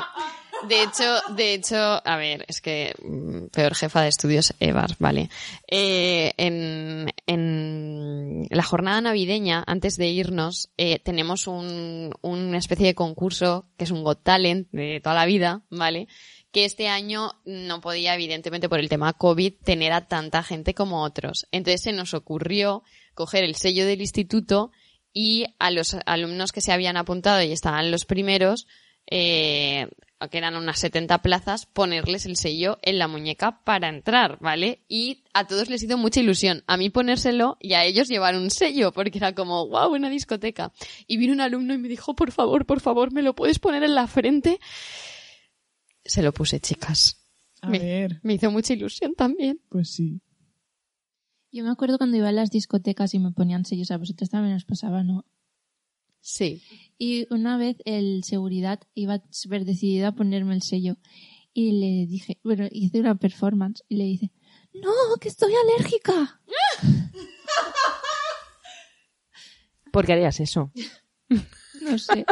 [0.68, 5.28] De hecho, de hecho, a ver, es que mm, peor jefa de estudios Evar, vale.
[5.68, 12.94] Eh, en, en la jornada navideña, antes de irnos, eh, tenemos un, una especie de
[12.94, 16.08] concurso que es un Got Talent de toda la vida, ¿vale?
[16.52, 21.02] Que este año no podía, evidentemente, por el tema COVID, tener a tanta gente como
[21.02, 21.46] otros.
[21.50, 22.82] Entonces se nos ocurrió
[23.14, 24.70] coger el sello del instituto
[25.12, 28.66] y a los alumnos que se habían apuntado y estaban los primeros,
[29.06, 29.88] eh,
[30.28, 34.84] que eran unas 70 plazas, ponerles el sello en la muñeca para entrar, ¿vale?
[34.88, 36.62] Y a todos les hizo mucha ilusión.
[36.66, 40.72] A mí ponérselo y a ellos llevar un sello, porque era como, wow, una discoteca.
[41.06, 43.82] Y vino un alumno y me dijo, por favor, por favor, ¿me lo puedes poner
[43.82, 44.58] en la frente?
[46.04, 47.20] Se lo puse, chicas.
[47.62, 49.60] A Me- ver, Me hizo mucha ilusión también.
[49.68, 50.20] pues sí.
[51.50, 54.56] Yo me acuerdo cuando iba a las discotecas y me ponían sellos, a vosotros también
[54.56, 55.24] os pasaba, ¿no?
[56.20, 56.62] Sí.
[56.98, 60.96] Y una vez el seguridad iba súper decidido a ponerme el sello.
[61.52, 64.30] Y le dije, bueno, hice una performance y le dice,
[64.74, 64.90] no,
[65.20, 66.40] que estoy alérgica.
[69.92, 70.70] ¿Por qué harías eso?
[71.82, 72.24] No sé.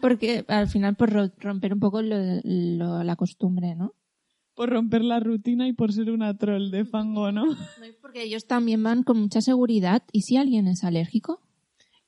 [0.00, 3.94] Porque al final por ro- romper un poco lo- lo- la costumbre, ¿no?
[4.54, 7.44] Por romper la rutina y por ser una troll de fango, ¿no?
[8.02, 10.02] Porque ellos también van con mucha seguridad.
[10.12, 11.40] ¿Y si alguien es alérgico?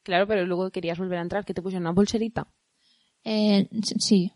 [0.03, 2.47] Claro, pero luego querías volver a entrar, que te pusieron una pulserita.
[3.25, 4.33] Eh, sí.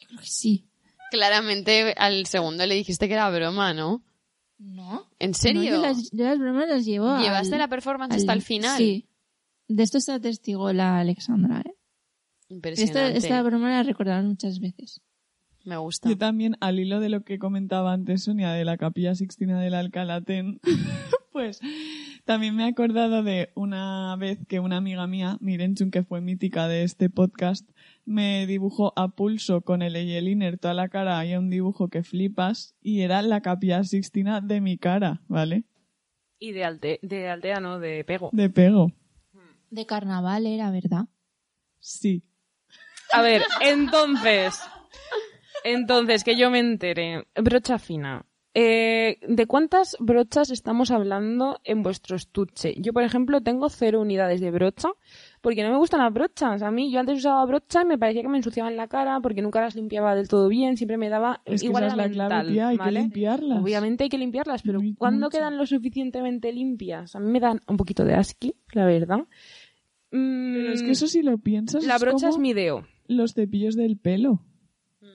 [0.00, 0.68] Yo creo que sí.
[1.10, 4.02] Claramente al segundo le dijiste que era broma, ¿no?
[4.58, 5.06] ¿No?
[5.18, 5.62] ¿En No, serio?
[5.64, 8.78] yo, las, yo las bromas las llevo ¿Llevaste al- la performance al- hasta el final?
[8.78, 9.08] Sí.
[9.68, 11.70] De esto se atestigó la Alexandra, ¿eh?
[12.48, 13.18] Esta, Impresionante.
[13.18, 15.00] esta broma la recordaron muchas veces.
[15.64, 16.08] Me gusta.
[16.08, 19.74] Yo también, al hilo de lo que comentaba antes Sonia de la Capilla Sixtina del
[19.74, 20.60] Alcalatén,
[21.32, 21.60] pues
[22.24, 26.68] también me he acordado de una vez que una amiga mía, Mirenchun, que fue mítica
[26.68, 27.68] de este podcast,
[28.04, 32.74] me dibujó a pulso con el eyeliner toda la cara y un dibujo que flipas
[32.80, 35.64] y era la Capilla Sixtina de mi cara, ¿vale?
[36.38, 38.30] Y de, alte, de aldea, no, de pego.
[38.32, 38.92] De pego.
[39.70, 41.06] De carnaval era, ¿verdad?
[41.78, 42.24] Sí.
[43.12, 44.60] A ver, entonces.
[45.64, 47.26] Entonces, que yo me entere.
[47.36, 48.26] Brocha fina.
[48.54, 52.74] Eh, ¿De cuántas brochas estamos hablando en vuestro estuche?
[52.78, 54.90] Yo, por ejemplo, tengo cero unidades de brocha
[55.40, 56.60] porque no me gustan las brochas.
[56.62, 59.40] A mí, yo antes usaba brocha y me parecía que me ensuciaban la cara porque
[59.40, 60.76] nunca las limpiaba del todo bien.
[60.76, 62.92] Siempre me daba Es que igual esa es la clave, mental, tía, hay ¿vale?
[62.92, 63.62] que limpiarlas.
[63.62, 65.38] Obviamente hay que limpiarlas, pero Muy- ¿cuándo mucho.
[65.38, 67.16] quedan lo suficientemente limpias?
[67.16, 69.20] A mí me dan un poquito de asqui, la verdad.
[70.10, 72.86] Mm, Pero es que eso si lo piensas la brocha es como mi deo.
[73.08, 74.42] los cepillos del pelo,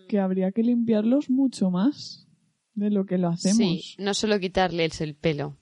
[0.08, 2.27] que habría que limpiarlos mucho más
[2.78, 3.58] de lo que lo hacemos.
[3.58, 5.58] Sí, no solo quitarles el pelo.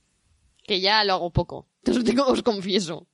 [0.67, 1.67] Que ya lo hago poco.
[1.83, 3.07] Te lo digo, os confieso.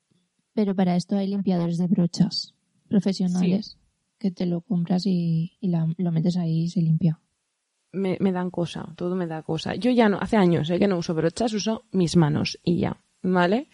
[0.54, 2.54] Pero para esto hay limpiadores de brochas
[2.90, 3.78] profesionales
[4.20, 7.20] que te lo compras y, y la- lo metes ahí y se limpia.
[7.94, 9.76] me, me dan cosa, todo me da cosa.
[9.76, 13.02] Yo ya no, hace años eh, que no uso brochas, uso mis manos y ya,
[13.24, 13.68] ¿vale?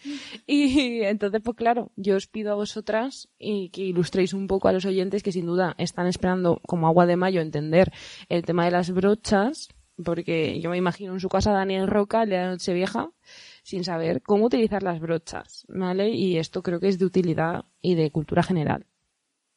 [0.46, 4.72] Y entonces, pues claro, yo os pido a vosotras y que ilustréis un poco a
[4.72, 7.92] los oyentes que sin duda están esperando como agua de mayo entender
[8.28, 9.68] el tema de las brochas,
[10.04, 13.10] porque yo me imagino en su casa Daniel Roca, el de la noche vieja,
[13.62, 16.10] sin saber cómo utilizar las brochas, ¿vale?
[16.10, 18.86] Y esto creo que es de utilidad y de cultura general.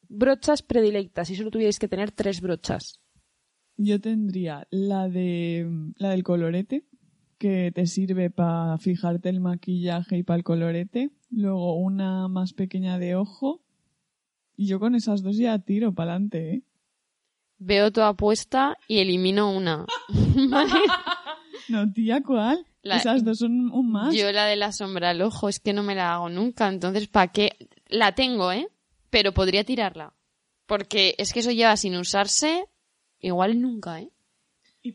[0.08, 3.00] Brochas predilectas, si solo tuvierais que tener tres brochas.
[3.76, 6.84] Yo tendría la de la del colorete,
[7.38, 11.10] que te sirve para fijarte el maquillaje y para el colorete.
[11.30, 13.62] Luego una más pequeña de ojo.
[14.56, 16.62] Y yo con esas dos ya tiro para adelante, ¿eh?
[17.64, 19.86] Veo tu apuesta y elimino una.
[20.48, 20.72] ¿Vale?
[21.68, 22.66] No, tía, ¿cuál?
[22.82, 24.14] La- Esas dos son un más.
[24.14, 26.68] Yo la de la sombra al ojo es que no me la hago nunca.
[26.68, 27.50] Entonces, ¿para qué?
[27.88, 28.68] La tengo, ¿eh?
[29.10, 30.12] Pero podría tirarla.
[30.66, 32.64] Porque es que eso lleva sin usarse
[33.20, 34.10] igual nunca, ¿eh?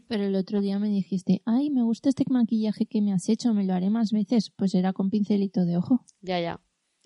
[0.10, 3.54] Pero el otro día me dijiste, ay, me gusta este maquillaje que me has hecho,
[3.54, 4.50] me lo haré más veces.
[4.54, 6.04] Pues era con pincelito de ojo.
[6.22, 6.60] Ya, ya.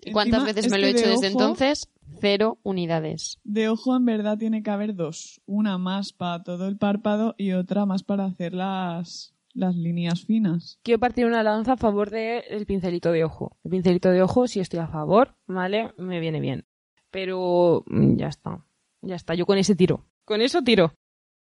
[0.04, 1.88] ¿Y Encima, cuántas veces me lo he hecho de desde ojo- entonces?
[2.20, 3.38] Cero unidades.
[3.44, 5.40] De ojo en verdad tiene que haber dos.
[5.46, 10.78] Una más para todo el párpado y otra más para hacer las, las líneas finas.
[10.82, 13.56] Quiero partir una lanza a favor del pincelito de ojo.
[13.64, 15.92] El pincelito de ojo, si estoy a favor, ¿vale?
[15.98, 16.64] Me viene bien.
[17.10, 18.64] Pero mm, ya está.
[19.00, 20.06] Ya está, yo con ese tiro.
[20.24, 20.92] Con eso tiro.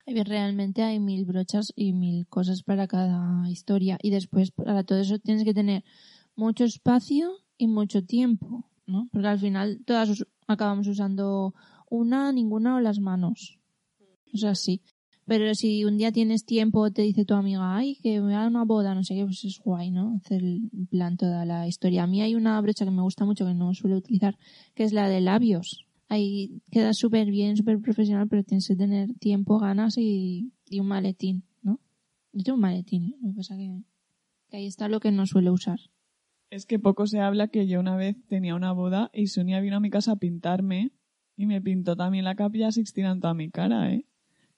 [0.07, 3.97] Realmente hay mil brochas y mil cosas para cada historia.
[4.03, 5.85] Y después, para todo eso, tienes que tener
[6.37, 9.09] mucho espacio y mucho tiempo, ¿no?
[9.13, 11.55] Porque al final todas acabamos usando
[11.89, 13.59] una, ninguna o las manos.
[14.33, 14.83] O sea, sí.
[15.27, 18.65] Pero si un día tienes tiempo, te dice tu amiga, ay, que me a una
[18.65, 20.21] boda, no sé qué, pues es guay, ¿no?
[20.23, 22.03] Hacer en plan toda la historia.
[22.03, 24.37] A mí hay una brocha que me gusta mucho, que no suelo utilizar,
[24.75, 25.87] que es la de labios.
[26.09, 30.89] Ahí queda súper bien, súper profesional, pero tienes que tener tiempo, ganas y, y un
[30.89, 31.81] maletín, ¿no?
[32.33, 33.17] Yo tengo un maletín, ¿eh?
[33.23, 33.83] lo que pasa que,
[34.51, 35.79] que ahí está lo que no suelo usar.
[36.55, 39.79] Es que poco se habla que yo una vez tenía una boda y Sonia vino
[39.79, 40.93] a mi casa a pintarme
[41.37, 44.07] y me pintó también la capilla Sixtina en toda mi cara, ¿eh?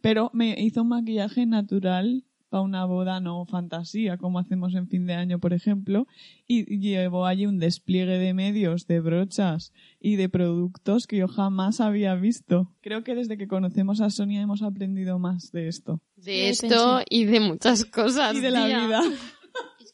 [0.02, 5.06] Pero me hizo un maquillaje natural para una boda no fantasía, como hacemos en fin
[5.06, 6.06] de año, por ejemplo,
[6.46, 11.80] y llevó allí un despliegue de medios, de brochas y de productos que yo jamás
[11.80, 12.74] había visto.
[12.82, 16.02] Creo que desde que conocemos a Sonia hemos aprendido más de esto.
[16.16, 18.36] De esto y de muchas cosas.
[18.36, 19.00] Y de la vida.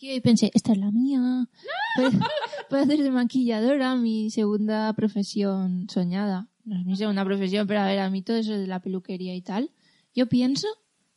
[0.03, 1.49] Yo pensé, esta es la mía.
[1.95, 2.11] Puedo,
[2.69, 6.49] puedo hacer de maquilladora mi segunda profesión soñada.
[6.65, 9.33] No es mi segunda profesión, pero a ver, a mí todo eso de la peluquería
[9.37, 9.71] y tal,
[10.13, 10.67] yo pienso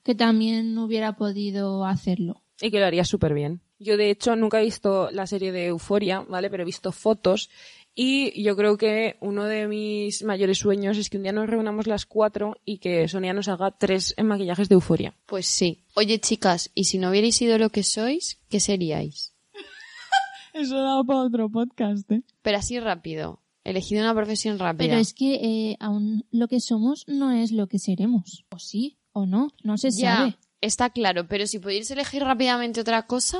[0.03, 2.43] que también hubiera podido hacerlo.
[2.61, 3.61] Y que lo haría súper bien.
[3.79, 6.51] Yo, de hecho, nunca he visto la serie de Euforia, ¿vale?
[6.51, 7.49] Pero he visto fotos
[7.95, 11.87] y yo creo que uno de mis mayores sueños es que un día nos reunamos
[11.87, 15.15] las cuatro y que Sonia nos haga tres maquillajes de Euforia.
[15.25, 15.85] Pues sí.
[15.95, 19.33] Oye, chicas, ¿y si no hubierais sido lo que sois, qué seríais?
[20.53, 22.21] Eso da para otro podcast, ¿eh?
[22.41, 23.41] Pero así rápido.
[23.63, 24.89] Elegido una profesión rápida.
[24.89, 28.45] Pero es que eh, aún lo que somos no es lo que seremos.
[28.49, 29.47] O sí, o no.
[29.63, 30.35] No se ya, sabe.
[30.61, 31.27] está claro.
[31.27, 33.39] Pero si pudierais elegir rápidamente otra cosa,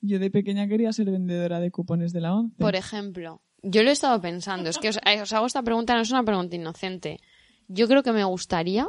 [0.00, 2.56] Yo de pequeña quería ser vendedora de cupones de la ONCE.
[2.58, 4.68] por ejemplo, yo lo he estado pensando.
[4.70, 7.18] Es que os, eh, os hago esta pregunta, no es una pregunta inocente.
[7.68, 8.88] Yo creo que me gustaría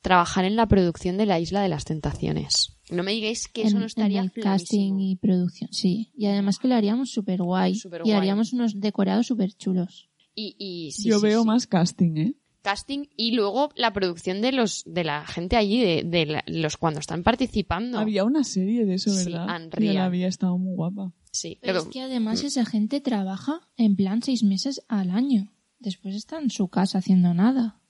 [0.00, 2.76] trabajar en la producción de la Isla de las Tentaciones.
[2.90, 6.12] No me digáis que eso no estaría en el casting y producción, sí.
[6.16, 7.80] Y además que lo haríamos súper guay.
[8.04, 10.08] Y haríamos unos decorados súper chulos.
[10.36, 11.46] Y, y sí, Yo sí, veo sí.
[11.48, 12.34] más casting, ¿eh?
[12.62, 16.76] casting y luego la producción de los de la gente allí de, de la- los
[16.76, 17.98] cuando están participando.
[17.98, 19.46] Había una serie de eso, Sí, ¿verdad?
[19.64, 19.94] Unreal.
[19.94, 21.12] Yo la había estado muy guapa.
[21.36, 25.52] Sí, Pero es que- además esa gente trabaja en plan seis meses al año.
[25.78, 27.80] Después está en su casa haciendo nada.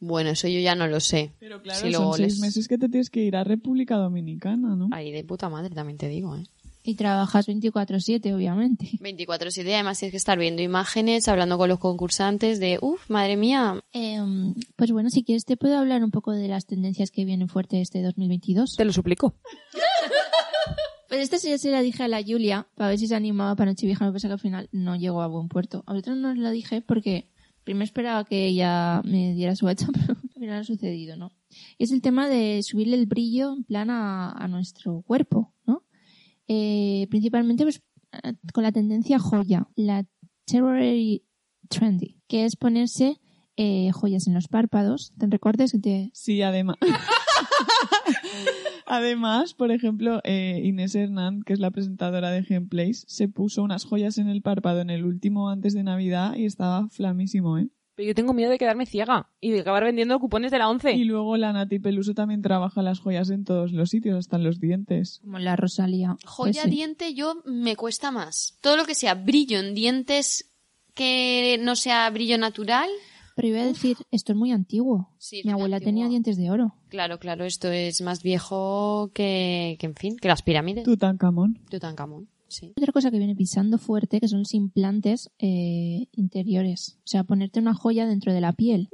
[0.00, 1.32] bueno, eso yo ya no lo sé.
[1.40, 3.96] Pero claro, Si son luego seis les- meses que te tienes que ir a República
[3.96, 4.88] Dominicana, ¿no?
[4.92, 6.44] Ahí de puta madre también te digo, ¿eh?
[6.84, 8.88] Y trabajas 24-7, obviamente.
[9.00, 13.82] 24/7 además tienes que estar viendo imágenes, hablando con los concursantes de, uff, madre mía,
[13.92, 17.48] Em, pues bueno, si quieres te puedo hablar un poco de las tendencias que vienen
[17.48, 18.76] fuertes este 2022.
[18.76, 19.34] Te lo suplico.
[21.08, 23.70] Pues esta sí se la dije a la Julia para ver si se animaba para
[23.70, 24.04] Nochevieja.
[24.04, 25.82] Lo que pasa que al final no llegó a buen puerto.
[25.86, 27.30] A vosotros no os la dije porque
[27.64, 31.32] primero esperaba que ella me diera su hacha, pero al final ha sucedido, ¿no?
[31.78, 35.84] Y es el tema de subirle el brillo en plan a, a nuestro cuerpo, ¿no?
[36.46, 37.82] Eh, principalmente pues,
[38.22, 40.06] eh, con la tendencia joya, la
[40.44, 41.24] temporary
[41.68, 43.18] trendy, que es ponerse
[43.56, 45.12] eh, joyas en los párpados.
[45.18, 46.10] ¿Te recuerdas que te...
[46.12, 46.76] Sí, además.
[48.88, 53.84] además, por ejemplo, eh, Inés Hernán, que es la presentadora de Gameplays, se puso unas
[53.84, 57.68] joyas en el párpado en el último antes de Navidad y estaba flamísimo, ¿eh?
[57.98, 60.92] Pero yo tengo miedo de quedarme ciega y de acabar vendiendo cupones de la once.
[60.92, 64.44] Y luego la Nati Peluso también trabaja las joyas en todos los sitios, hasta en
[64.44, 65.18] los dientes.
[65.20, 66.16] como la Rosalía.
[66.24, 68.56] joya Pues diente yo me cuesta más.
[68.60, 70.48] Todo lo que sea brillo en dientes
[70.94, 72.88] que no sea brillo natural.
[73.38, 75.10] Pero iba a decir, esto es muy antiguo.
[75.18, 75.90] Sí, Mi abuela antiguo.
[75.92, 76.74] tenía dientes de oro.
[76.88, 80.82] Claro, claro, esto es más viejo que, que en fin, que las pirámides.
[80.82, 81.60] Tutankamón.
[81.70, 82.72] Tutankamón, sí.
[82.76, 86.98] Otra cosa que viene pisando fuerte, que son los implantes eh, interiores.
[87.04, 88.88] O sea, ponerte una joya dentro de la piel.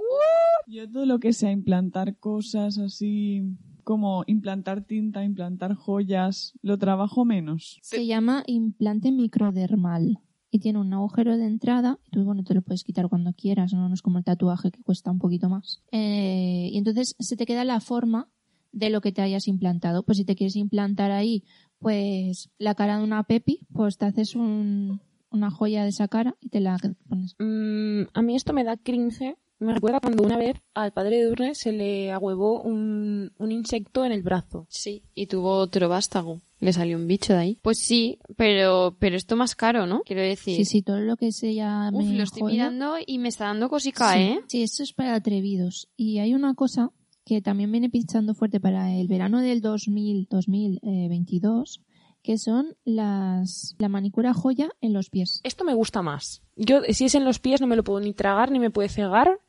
[0.67, 3.45] Yo todo lo que sea implantar cosas así
[3.83, 7.79] como implantar tinta, implantar joyas, lo trabajo menos.
[7.81, 10.19] Se llama implante microdermal.
[10.55, 11.99] Y tiene un agujero de entrada.
[12.07, 13.73] Y tú, bueno, te lo puedes quitar cuando quieras.
[13.73, 15.83] No, no es como el tatuaje que cuesta un poquito más.
[15.91, 18.29] Eh, y entonces se te queda la forma
[18.71, 20.05] de lo que te hayas implantado.
[20.05, 21.43] Pues si te quieres implantar ahí,
[21.81, 25.01] pues la cara de una Pepi, pues te haces un-
[25.31, 26.79] una joya de esa cara y te la
[27.09, 27.35] pones.
[27.41, 29.37] Mm, a mí esto me da cringe.
[29.59, 34.05] Me recuerda cuando una vez al padre de Urne se le ahuevó un, un insecto
[34.05, 34.67] en el brazo.
[34.69, 36.41] Sí, y tuvo otro vástago.
[36.65, 37.59] Le salió un bicho de ahí.
[37.63, 40.03] Pues sí, pero, pero esto más caro, ¿no?
[40.05, 40.57] Quiero decir.
[40.57, 43.45] Sí, sí, todo lo que se llame Uf, lo estoy joya- mirando y me está
[43.45, 44.21] dando cosica, sí.
[44.21, 44.41] ¿eh?
[44.49, 45.89] Sí, esto es para atrevidos.
[45.97, 46.91] Y hay una cosa
[47.27, 51.83] que también viene pinchando fuerte para el verano del 2000, 2022,
[52.23, 55.41] que son las la manicura joya en los pies.
[55.45, 56.43] Esto me gusta más.
[56.57, 58.89] Yo, si es en los pies, no me lo puedo ni tragar ni me puede
[58.89, 59.41] cegar.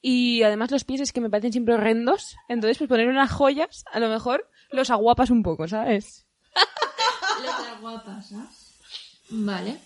[0.00, 2.36] Y además los pies es que me parecen siempre horrendos.
[2.48, 6.23] Entonces, pues poner unas joyas, a lo mejor los aguapas un poco, ¿sabes?
[7.42, 8.32] Letras guapas,
[9.30, 9.78] Vale.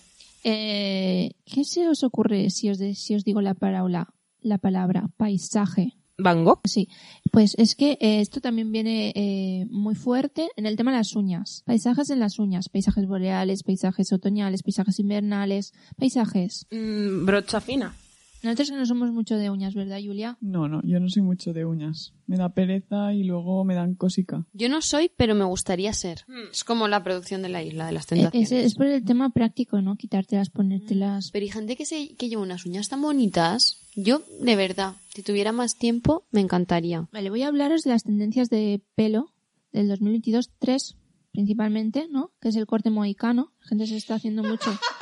[0.44, 4.08] Eh, ¿Qué se os ocurre si os, de- si os digo la palabra,
[4.40, 5.94] la palabra paisaje?
[6.20, 6.60] Van Gogh.
[6.64, 6.88] Sí,
[7.30, 11.14] pues es que eh, esto también viene eh, muy fuerte en el tema de las
[11.14, 11.62] uñas.
[11.64, 16.66] Paisajes en las uñas, paisajes boreales, paisajes otoñales, paisajes invernales, paisajes.
[16.72, 17.94] Mm, brocha fina.
[18.42, 20.38] Nosotros que no somos mucho de uñas, ¿verdad, Julia?
[20.40, 22.14] No, no, yo no soy mucho de uñas.
[22.26, 24.46] Me da pereza y luego me dan cosica.
[24.52, 26.24] Yo no soy, pero me gustaría ser.
[26.52, 28.52] Es como la producción de la isla de las Eh, tentaciones.
[28.52, 29.96] Es, es por el tema práctico, ¿no?
[29.96, 31.30] Quitártelas, ponértelas.
[31.32, 33.80] Pero hay gente que, se, que lleva unas uñas tan bonitas.
[33.96, 37.08] Yo, de verdad, si tuviera más tiempo, me encantaría.
[37.12, 39.32] Vale, voy a hablaros de las tendencias de pelo
[39.72, 40.96] del 2022, tres
[41.32, 42.32] principalmente, ¿no?
[42.40, 43.52] Que es el corte mohicano.
[43.60, 44.70] La gente se está haciendo mucho.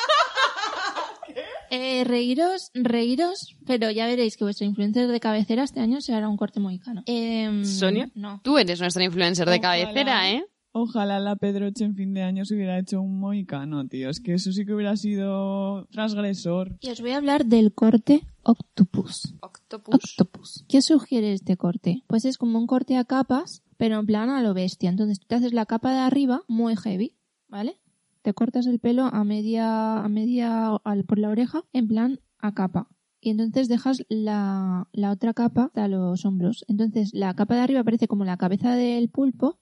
[1.70, 6.28] Eh, reíros, reíros, pero ya veréis que vuestro influencer de cabecera este año se hará
[6.28, 7.02] un corte mohicano.
[7.06, 8.10] Em, ¿Sonia?
[8.14, 8.40] No.
[8.44, 9.82] Tú eres nuestra influencer de Ojalá.
[9.84, 10.44] cabecera, ¿eh?
[10.78, 14.10] Ojalá la Pedroche en fin de año se hubiera hecho un mohicano, tío.
[14.10, 16.76] Es que eso sí que hubiera sido transgresor.
[16.82, 19.34] Y os voy a hablar del corte octopus.
[19.40, 19.94] Octopus.
[19.94, 20.64] Octopus.
[20.68, 22.02] ¿Qué sugiere este corte?
[22.06, 24.90] Pues es como un corte a capas, pero en plan a lo bestia.
[24.90, 27.14] Entonces tú te haces la capa de arriba muy heavy,
[27.48, 27.80] ¿vale?
[28.26, 32.54] Te cortas el pelo a media, a media al- por la oreja, en plan a
[32.54, 32.88] capa.
[33.20, 36.64] Y entonces dejas la, la otra capa hasta los hombros.
[36.66, 39.60] Entonces la capa de arriba parece como la cabeza del pulpo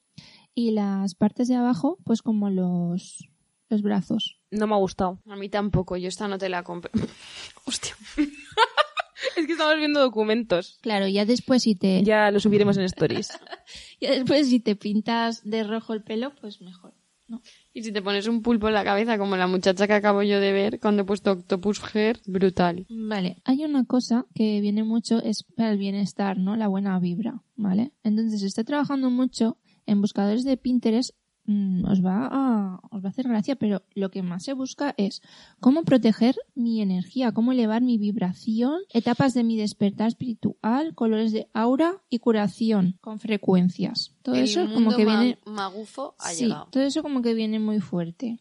[0.55, 3.29] y las partes de abajo, pues como los,
[3.69, 4.41] los brazos.
[4.51, 5.21] No me ha gustado.
[5.29, 6.91] A mí tampoco, yo esta no te la compré.
[7.67, 7.95] Hostia.
[9.37, 10.79] Es que estamos viendo documentos.
[10.81, 13.29] Claro, ya después si te, Ya lo subiremos en stories.
[14.01, 16.95] ya después si te pintas de rojo el pelo, pues mejor.
[17.77, 20.39] Y si te pones un pulpo en la cabeza, como la muchacha que acabo yo
[20.39, 22.87] de ver cuando he puesto Octopus Hair, brutal.
[22.89, 26.55] Vale, hay una cosa que viene mucho, es para el bienestar, ¿no?
[26.55, 27.91] La buena vibra, ¿vale?
[28.05, 31.17] Entonces, si está trabajando mucho en buscadores de Pinterest,
[31.47, 34.95] mm, os, va a, os va a hacer gracia, pero lo que más se busca
[34.97, 35.23] es
[35.61, 41.49] cómo proteger mi energía, cómo elevar mi vibración, etapas de mi despertar espiritual, colores de
[41.53, 44.13] aura y curación con frecuencias.
[44.23, 46.69] Todo El eso mundo como que ma- viene magufo ha Sí, llegado.
[46.71, 48.39] todo eso como que viene muy fuerte.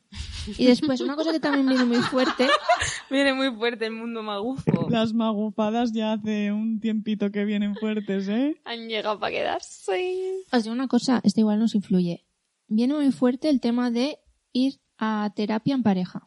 [0.58, 2.47] Y después, una cosa que también viene muy fuerte
[3.10, 4.89] Viene muy fuerte el mundo magufo.
[4.89, 8.60] Las magufadas ya hace un tiempito que vienen fuertes, ¿eh?
[8.66, 10.43] Han llegado para quedarse.
[10.51, 12.24] Os digo una cosa, esto igual nos influye.
[12.68, 14.20] Viene muy fuerte el tema de
[14.51, 16.24] ir a terapia en pareja.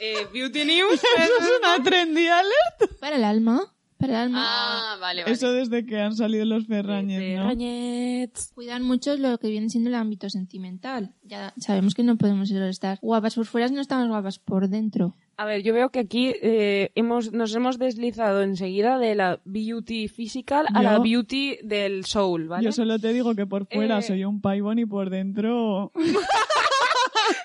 [0.00, 0.94] Eh, Beauty News.
[1.18, 2.98] Eso es una trendy alert.
[3.00, 4.44] Para el alma, para el alma.
[4.44, 5.32] Ah, vale, vale.
[5.32, 7.42] Eso desde que han salido los Ferrañez, ¿no?
[7.42, 8.52] Ferrañets.
[8.54, 11.14] Cuidar mucho lo que viene siendo el ámbito sentimental.
[11.22, 15.16] Ya sabemos que no podemos estar guapas por fuera si no estamos guapas por dentro.
[15.40, 20.08] A ver, yo veo que aquí eh, hemos, nos hemos deslizado enseguida de la beauty
[20.08, 22.64] physical a Yo- la beauty del soul, ¿vale?
[22.64, 24.02] Yo solo te digo que por fuera Eh.
[24.02, 25.92] soy un paibón y por dentro...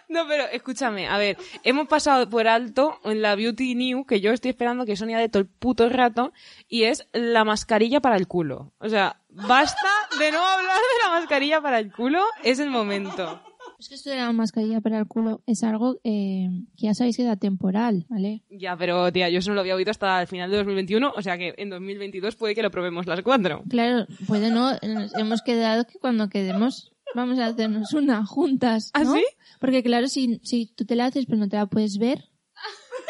[0.08, 4.32] No, pero escúchame, a ver, hemos pasado por alto en la Beauty New, que yo
[4.32, 6.32] estoy esperando que Sonia de todo el puto rato,
[6.70, 8.72] y es la mascarilla para el culo.
[8.78, 9.88] O sea, basta
[10.20, 13.42] de no hablar de la mascarilla para el culo, es el momento.
[13.84, 17.18] Es que esto de la mascarilla para el culo es algo eh, que ya sabéis
[17.18, 18.42] que da temporal, ¿vale?
[18.50, 21.22] Ya, pero tía, yo eso no lo había oído hasta el final de 2021, o
[21.22, 23.62] sea que en 2022 puede que lo probemos las cuatro.
[23.68, 29.04] Claro, puede no, nos hemos quedado que cuando quedemos vamos a hacernos una juntas, ¿Ah,
[29.04, 29.16] ¿no?
[29.16, 29.26] sí?
[29.60, 32.30] Porque claro, si, si tú te la haces pero no te la puedes ver,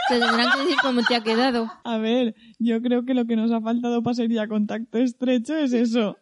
[0.10, 1.72] te tendrán que decir cómo te ha quedado.
[1.84, 5.56] A ver, yo creo que lo que nos ha faltado para ser ya contacto estrecho
[5.56, 6.18] es eso.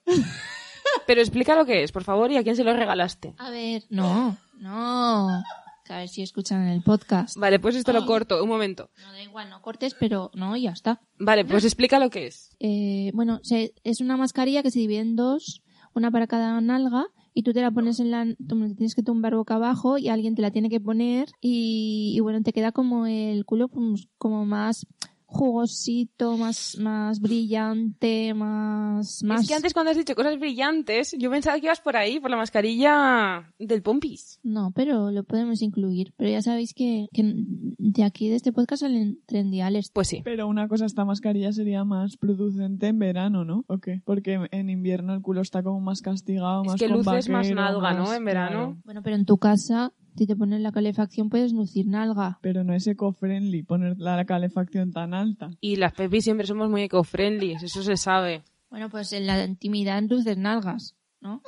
[1.08, 3.34] Pero explica lo que es, por favor, y a quién se lo regalaste.
[3.38, 5.44] A ver, no, no.
[5.86, 7.36] Que a ver si escuchan el podcast.
[7.38, 8.90] Vale, pues esto lo corto, un momento.
[9.02, 11.02] No da igual, no cortes, pero no, ya está.
[11.20, 12.56] Vale, pues explica lo que es.
[12.60, 15.64] Eh, bueno, se- es una mascarilla que se divide en dos,
[15.94, 19.36] una para cada nalga, y tú te la pones en la, tú tienes que tumbar
[19.36, 23.06] boca abajo y alguien te la tiene que poner y, y bueno, te queda como
[23.08, 24.86] el culo pues, como más
[25.32, 29.42] jugosito, más, más brillante, más, más...
[29.42, 32.30] Es que antes cuando has dicho cosas brillantes, yo pensaba que ibas por ahí, por
[32.30, 34.40] la mascarilla del Pompis.
[34.44, 36.14] No, pero lo podemos incluir.
[36.18, 39.90] Pero ya sabéis que, que de aquí, de este podcast, salen trendiales.
[39.94, 40.22] Pues sí.
[40.24, 43.64] Pero una cosa, esta mascarilla sería más producente en verano, ¿no?
[43.68, 44.02] ¿O qué?
[44.04, 47.50] Porque en invierno el culo está como más castigado, Es más que con luces más
[47.50, 48.14] nalga, ¿no?
[48.14, 48.50] En verano.
[48.50, 48.78] claro.
[48.84, 52.40] Bueno, pero en tu casa, si te pones la calefacción, puedes lucir nalga.
[52.42, 55.52] Pero no es eco-friendly poner la calefacción tan alta.
[55.62, 58.44] Y las pepis siempre somos muy eco-friendly, eso se sabe.
[58.70, 61.42] Bueno, pues en la intimidad luces nalgas, ¿no?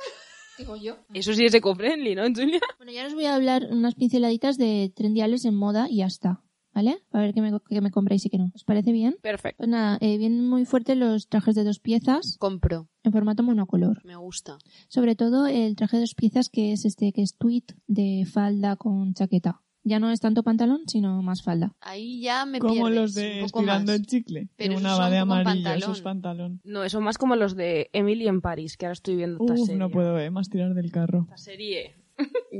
[0.58, 0.96] Digo yo.
[1.12, 2.60] Eso sí es eco-friendly, ¿no, Julia?
[2.76, 6.43] Bueno, ya os voy a hablar unas pinceladitas de trendiales en moda y ya está.
[6.74, 6.98] ¿Vale?
[7.12, 8.50] A ver qué me, qué me compráis y qué no.
[8.54, 9.16] ¿Os parece bien?
[9.22, 9.58] Perfecto.
[9.58, 12.88] Pues nada, eh, vienen muy fuertes los trajes de dos piezas Compro.
[13.04, 14.04] en formato monocolor.
[14.04, 14.58] Me gusta.
[14.88, 18.74] Sobre todo el traje de dos piezas que es este, que es tweed de falda
[18.76, 19.60] con chaqueta.
[19.86, 21.74] Ya no es tanto pantalón, sino más falda.
[21.80, 24.00] Ahí ya me Como pierdes los de un poco estirando más.
[24.00, 24.48] el chicle.
[24.56, 25.78] Pero que una va de amarillo, pantalón.
[25.78, 26.60] eso es pantalón.
[26.64, 29.66] No, son más como los de Emily en París, que ahora estoy viendo esta Uf,
[29.66, 29.78] serie.
[29.78, 31.24] no puedo, eh, más tirar del carro.
[31.28, 31.96] Esta serie.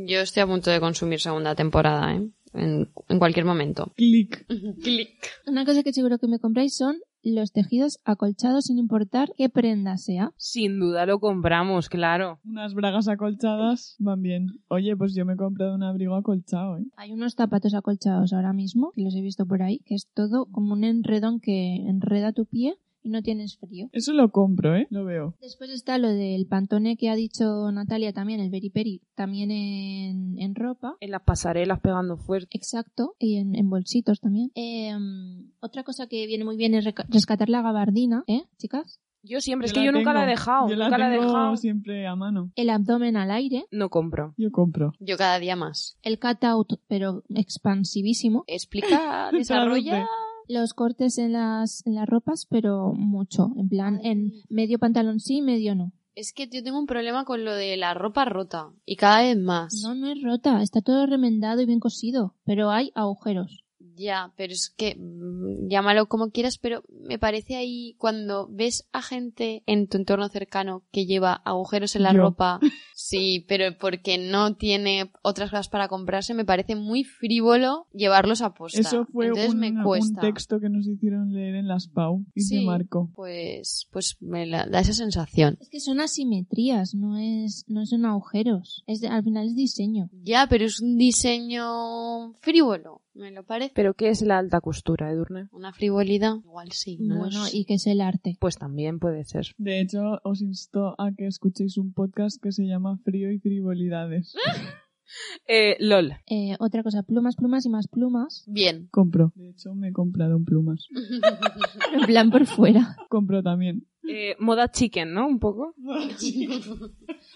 [0.07, 2.29] Yo estoy a punto de consumir segunda temporada, ¿eh?
[2.55, 3.93] En, en cualquier momento.
[3.97, 4.47] Clic.
[4.83, 5.11] Clic.
[5.47, 9.97] Una cosa que seguro que me compráis son los tejidos acolchados sin importar qué prenda
[9.97, 10.33] sea.
[10.37, 12.41] Sin duda lo compramos, claro.
[12.45, 14.47] Unas bragas acolchadas van bien.
[14.69, 16.85] Oye, pues yo me he comprado un abrigo acolchado, ¿eh?
[16.97, 20.47] Hay unos zapatos acolchados ahora mismo, que los he visto por ahí, que es todo
[20.47, 22.75] como un enredón que enreda tu pie
[23.05, 23.89] y no tienes frío.
[23.93, 24.87] Eso lo compro, ¿eh?
[24.91, 25.37] Lo veo.
[25.41, 30.55] Después está lo del pantone que ha dicho Natalia también, el beriperi, también en, en
[30.55, 30.97] ropa.
[31.01, 32.49] En las pasarelas pegando fuerte.
[32.57, 34.51] Exacto, y en, en bolsitos también.
[34.57, 34.93] Eh,
[35.61, 38.99] otra cosa que viene muy bien es rescatar la gabardina, ¿eh, chicas?
[39.27, 40.31] Yo siempre, es que la yo nunca la he tengo.
[40.39, 40.69] dejado.
[40.69, 41.57] Yo nunca la, he tengo dejado.
[41.57, 42.53] siempre a mano.
[42.57, 44.35] El abdomen al aire, No compro.
[44.37, 44.93] Yo compro.
[45.01, 45.97] Yo cada día más.
[46.03, 48.45] el cutout, pero expansivísimo.
[48.47, 50.07] Explica, desarrolla.
[50.49, 53.53] Los cortes en las, en las ropas, pero mucho.
[53.57, 55.93] En plan, en medio pantalón sí, medio no.
[56.15, 58.71] Es que yo tengo un problema con lo de la ropa rota.
[58.87, 59.75] Y cada vez más.
[59.83, 63.65] No, no es rota, está todo remendado y bien cosido, pero hay agujeros.
[63.97, 69.03] Ya, pero es que mm, llámalo como quieras, pero me parece ahí cuando ves a
[69.03, 72.19] gente en tu entorno cercano que lleva agujeros en la Yo.
[72.21, 72.61] ropa,
[72.97, 78.55] sí, pero porque no tiene otras cosas para comprarse, me parece muy frívolo llevarlos a
[78.55, 78.81] posta.
[78.81, 80.21] Eso fue Entonces un, me un cuesta.
[80.21, 82.59] texto que nos hicieron leer en las PAU y Sí.
[82.61, 83.11] se marcó.
[83.15, 85.59] Pues, pues me la- da esa sensación.
[85.61, 88.85] Es que son asimetrías, no es, no son agujeros.
[88.87, 90.09] Es de- al final es diseño.
[90.23, 93.73] Ya, pero es un diseño frívolo, me lo parece.
[93.75, 95.49] ¿Pero qué es la alta costura, Edurne?
[95.53, 96.99] Una frivolidad, igual sí.
[97.01, 98.37] No bueno, y que es el arte.
[98.41, 99.47] Pues también puede ser.
[99.59, 104.35] De hecho, os insto a que escuchéis un podcast que se llama Frío y Frivolidades.
[105.47, 106.15] Eh, LOL.
[106.27, 108.45] Eh, otra cosa, plumas, plumas y más plumas.
[108.47, 108.89] Bien.
[108.91, 109.33] Compro.
[109.35, 110.89] De hecho, me he comprado un plumas.
[111.93, 112.97] En plan por fuera.
[113.09, 113.87] Compro también.
[114.09, 115.27] Eh, moda chicken, ¿no?
[115.27, 115.75] Un poco.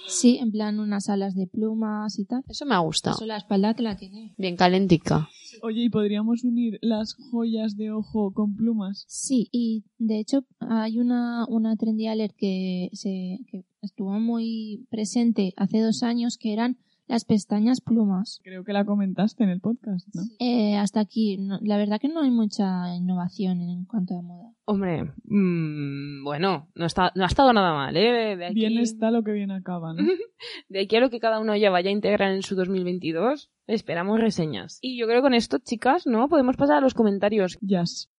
[0.07, 2.43] Sí, en plan unas alas de plumas y tal.
[2.49, 3.17] Eso me ha gustado.
[3.17, 4.35] Eso la espalda que la tiene.
[4.39, 5.29] Bien calentica.
[5.63, 9.05] Oye, ¿y podríamos unir las joyas de ojo con plumas?
[9.09, 15.53] Sí, y de hecho hay una, una trendy alert que, se, que estuvo muy presente
[15.57, 16.79] hace dos años que eran
[17.09, 18.41] las pestañas plumas.
[18.45, 20.23] Creo que la comentaste en el podcast, ¿no?
[20.39, 24.53] Eh, hasta aquí, no- la verdad que no hay mucha innovación en cuanto a moda.
[24.67, 28.37] Hombre, mm, bueno, no, está, no ha estado nada mal, ¿eh?
[28.37, 29.99] De aquí, Bien está lo que bien acaba, ¿no?
[30.69, 34.21] de aquí a lo que cada uno ya vaya a integrar en su 2022, esperamos
[34.21, 34.79] reseñas.
[34.83, 36.29] Y yo creo que con esto, chicas, ¿no?
[36.29, 37.57] Podemos pasar a los comentarios.
[37.63, 38.11] Jazz.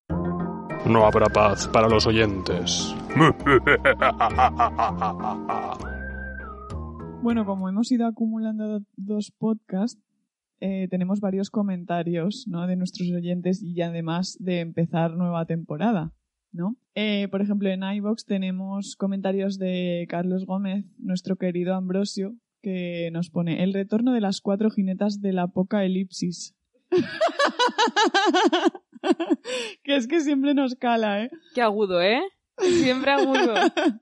[0.87, 2.95] No habrá paz para los oyentes.
[7.21, 10.01] Bueno, como hemos ido acumulando do- dos podcasts,
[10.61, 12.65] eh, tenemos varios comentarios ¿no?
[12.67, 16.11] de nuestros oyentes y además de empezar nueva temporada.
[16.51, 16.75] ¿no?
[16.95, 23.29] Eh, por ejemplo, en iVox tenemos comentarios de Carlos Gómez, nuestro querido Ambrosio, que nos
[23.29, 26.55] pone el retorno de las cuatro jinetas de la poca elipsis.
[29.83, 31.29] que es que siempre nos cala, ¿eh?
[31.53, 32.21] Qué agudo, ¿eh?
[32.57, 33.53] Siempre agudo.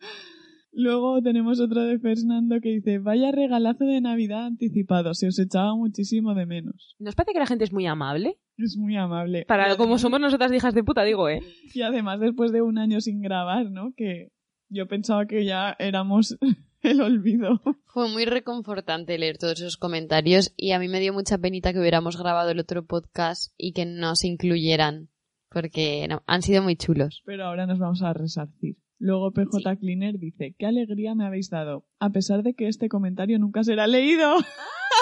[0.80, 5.76] Luego tenemos otro de Fernando que dice, vaya regalazo de Navidad anticipado, se os echaba
[5.76, 6.96] muchísimo de menos.
[7.00, 8.38] ¿Nos parece que la gente es muy amable?
[8.60, 9.44] Es muy amable.
[9.48, 11.42] Para y, como somos nosotras hijas de puta, digo, ¿eh?
[11.74, 13.94] y además después de un año sin grabar, ¿no?
[13.98, 14.32] Que
[14.70, 16.38] yo pensaba que ya éramos
[16.84, 17.60] el olvido.
[17.86, 21.80] Fue muy reconfortante leer todos esos comentarios y a mí me dio mucha penita que
[21.80, 25.10] hubiéramos grabado el otro podcast y que no se incluyeran
[25.50, 27.24] porque no, han sido muy chulos.
[27.26, 28.78] Pero ahora nos vamos a resarcir.
[29.00, 33.38] Luego PJ Cleaner dice, qué alegría me habéis dado, a pesar de que este comentario
[33.40, 34.36] nunca será leído.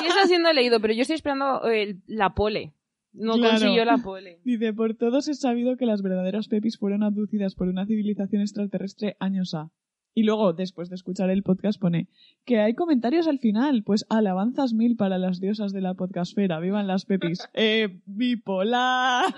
[0.01, 2.73] Sí está siendo leído, pero yo estoy esperando el- la pole.
[3.13, 3.51] No Claro.
[3.51, 4.41] consiguió la pole.
[4.43, 9.15] Dice, por todos es sabido que las verdaderas pepis fueron abducidas por una civilización extraterrestre
[9.21, 9.71] años A.
[10.13, 12.09] Y luego, después de escuchar el podcast, pone
[12.45, 13.83] que hay comentarios al final.
[13.85, 16.59] Pues alabanzas mil para las diosas de la podcastfera.
[16.59, 17.39] ¡Vivan las pepis!
[17.53, 19.33] ¡Eh, bipolar!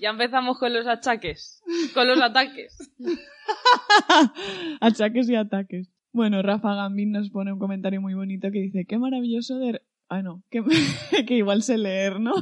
[0.00, 1.62] Ya empezamos con los achaques.
[1.94, 2.92] Con los ataques.
[4.80, 5.88] Achaques y ataques.
[6.12, 9.80] Bueno, Rafa Gambín nos pone un comentario muy bonito que dice, qué maravilloso de...
[10.08, 10.62] Ah, no, que,
[11.26, 12.34] que igual sé leer, ¿no?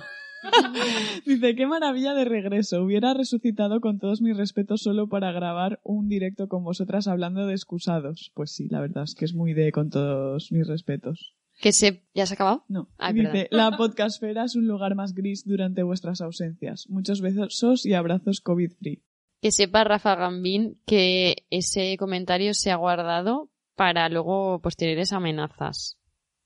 [1.27, 2.83] dice, qué maravilla de regreso.
[2.83, 7.55] Hubiera resucitado con todos mis respetos solo para grabar un directo con vosotras hablando de
[7.55, 8.33] excusados.
[8.35, 11.35] Pues sí, la verdad es que es muy de con todos mis respetos.
[11.63, 12.03] Que se...
[12.13, 12.65] ¿Ya se ha acabado?
[12.69, 16.89] No, Ay, dice, la podcastfera es un lugar más gris durante vuestras ausencias.
[16.91, 19.05] Muchos besos y abrazos COVID-free.
[19.41, 25.99] Que sepa Rafa Gambín que ese comentario se ha guardado para luego posteriores amenazas.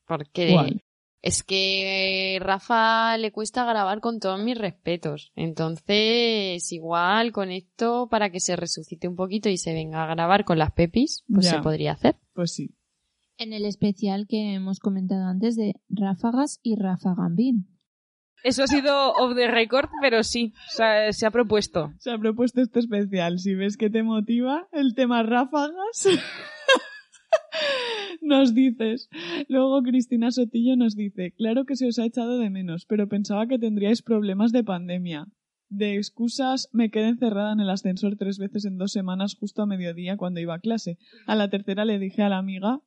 [0.07, 0.85] Porque ¿Cuál?
[1.23, 5.33] es que Rafa le cuesta grabar con todos mis respetos.
[5.35, 10.45] Entonces, igual con esto, para que se resucite un poquito y se venga a grabar
[10.45, 11.53] con las pepis, pues Ya.
[11.53, 12.17] se podría hacer.
[12.35, 12.75] Pues sí.
[13.39, 17.69] En el especial que hemos comentado antes de Ráfagas y Rafa Gambín.
[18.43, 21.93] Eso ha sido off the record, pero sí, o sea, se ha propuesto.
[21.99, 23.39] Se ha propuesto este especial.
[23.39, 26.07] Si ves que te motiva el tema ráfagas,
[28.23, 29.11] nos dices.
[29.49, 33.47] Luego Cristina Sotillo nos dice, claro que se os ha echado de menos, pero pensaba
[33.47, 35.27] que tendríais problemas de pandemia.
[35.69, 39.67] De excusas, me quedé encerrada en el ascensor tres veces en dos semanas justo a
[39.67, 40.97] mediodía cuando iba a clase.
[41.27, 42.81] A la tercera le dije a la amiga,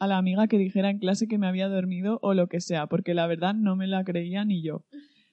[0.00, 2.88] a la amiga que dijera en clase que me había dormido o lo que sea,
[2.88, 4.84] porque la verdad no me la creía ni yo.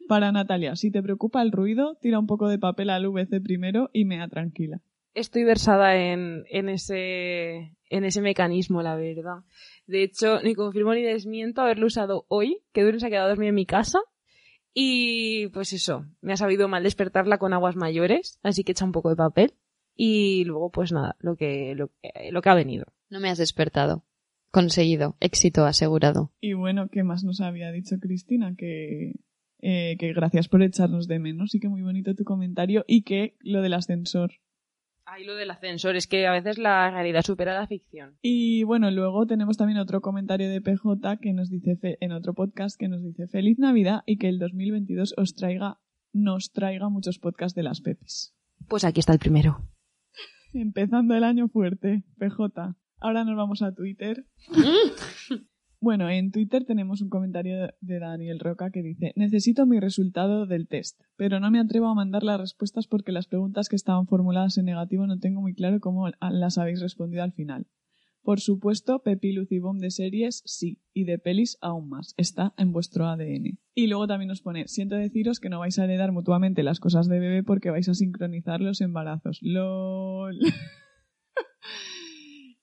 [0.07, 3.89] Para Natalia, si te preocupa el ruido, tira un poco de papel al VC primero
[3.91, 4.81] y mea tranquila.
[5.13, 9.39] Estoy versada en, en ese en ese mecanismo, la verdad.
[9.87, 13.49] De hecho, ni confirmo ni desmiento haberlo usado hoy, que Duren se ha quedado dormida
[13.49, 13.99] en mi casa.
[14.73, 18.91] Y pues eso, me ha sabido mal despertarla con aguas mayores, así que echa un
[18.91, 19.53] poco de papel.
[19.95, 22.85] Y luego, pues nada, lo que, lo, que- lo que ha venido.
[23.09, 24.03] No me has despertado.
[24.61, 25.15] Conseguido.
[25.19, 26.31] Éxito asegurado.
[26.41, 28.55] Y bueno, ¿qué más nos había dicho Cristina?
[28.57, 29.13] Que,
[29.59, 33.35] eh, que gracias por echarnos de menos y que muy bonito tu comentario y que
[33.41, 34.31] lo del ascensor.
[35.05, 38.17] Ahí lo del ascensor, es que a veces la realidad supera la ficción.
[38.21, 42.33] Y bueno, luego tenemos también otro comentario de PJ que nos dice fe- en otro
[42.33, 45.79] podcast que nos dice feliz Navidad y que el 2022 os traiga
[46.13, 48.33] nos traiga muchos podcasts de las Pepis.
[48.67, 49.61] Pues aquí está el primero.
[50.53, 52.75] Empezando el año fuerte, PJ.
[52.99, 54.25] Ahora nos vamos a Twitter.
[55.79, 60.67] Bueno, en Twitter tenemos un comentario de Daniel Roca que dice Necesito mi resultado del
[60.67, 64.57] test, pero no me atrevo a mandar las respuestas porque las preguntas que estaban formuladas
[64.57, 67.67] en negativo no tengo muy claro cómo las habéis respondido al final.
[68.23, 72.15] Por supuesto, Pepi Lucibom de series sí, y de pelis aún más.
[72.17, 73.59] Está en vuestro ADN.
[73.73, 77.07] Y luego también nos pone, siento deciros que no vais a heredar mutuamente las cosas
[77.07, 79.37] de bebé porque vais a sincronizar los embarazos.
[79.41, 80.39] LOL.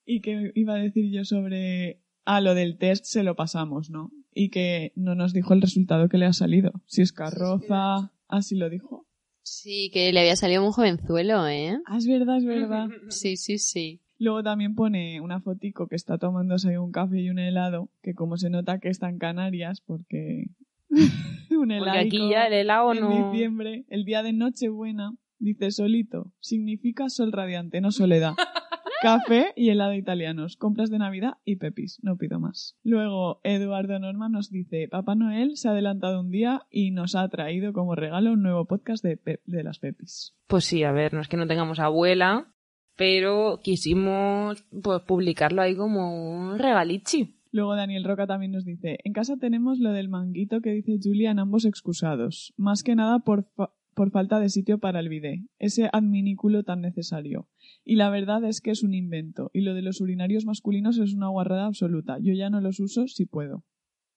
[0.04, 2.00] y que iba a decir yo sobre...
[2.24, 4.10] Ah, lo del test se lo pasamos, ¿no?
[4.32, 6.72] Y que no nos dijo el resultado que le ha salido.
[6.86, 8.10] Si es carroza...
[8.28, 9.06] Así lo dijo.
[9.42, 11.78] Sí, que le había salido un jovenzuelo, ¿eh?
[11.86, 12.88] Ah, es verdad, es verdad.
[13.10, 14.00] Sí, sí, sí.
[14.18, 18.36] Luego también pone una fotico que está tomándose un café y un helado, que como
[18.38, 20.46] se nota que está en Canarias, porque
[20.88, 23.32] un Porque helado aquí ya el helado en no...
[23.32, 28.32] diciembre, el día de Nochebuena, dice solito, significa sol radiante, no soledad.
[29.04, 32.76] Café y helado italianos, compras de Navidad y pepis, no pido más.
[32.82, 37.28] Luego, Eduardo Norma nos dice, Papá Noel se ha adelantado un día y nos ha
[37.28, 40.34] traído como regalo un nuevo podcast de, pe- de las pepis.
[40.46, 42.52] Pues sí, a ver, no es que no tengamos abuela,
[42.96, 47.36] pero quisimos pues, publicarlo ahí como un regalichi.
[47.52, 51.30] Luego Daniel Roca también nos dice, en casa tenemos lo del manguito que dice Julia
[51.30, 55.44] en ambos excusados, más que nada por, fa- por falta de sitio para el bidé,
[55.60, 57.46] ese adminículo tan necesario.
[57.84, 61.12] Y la verdad es que es un invento, y lo de los urinarios masculinos es
[61.14, 62.16] una guarrada absoluta.
[62.20, 63.62] Yo ya no los uso si puedo.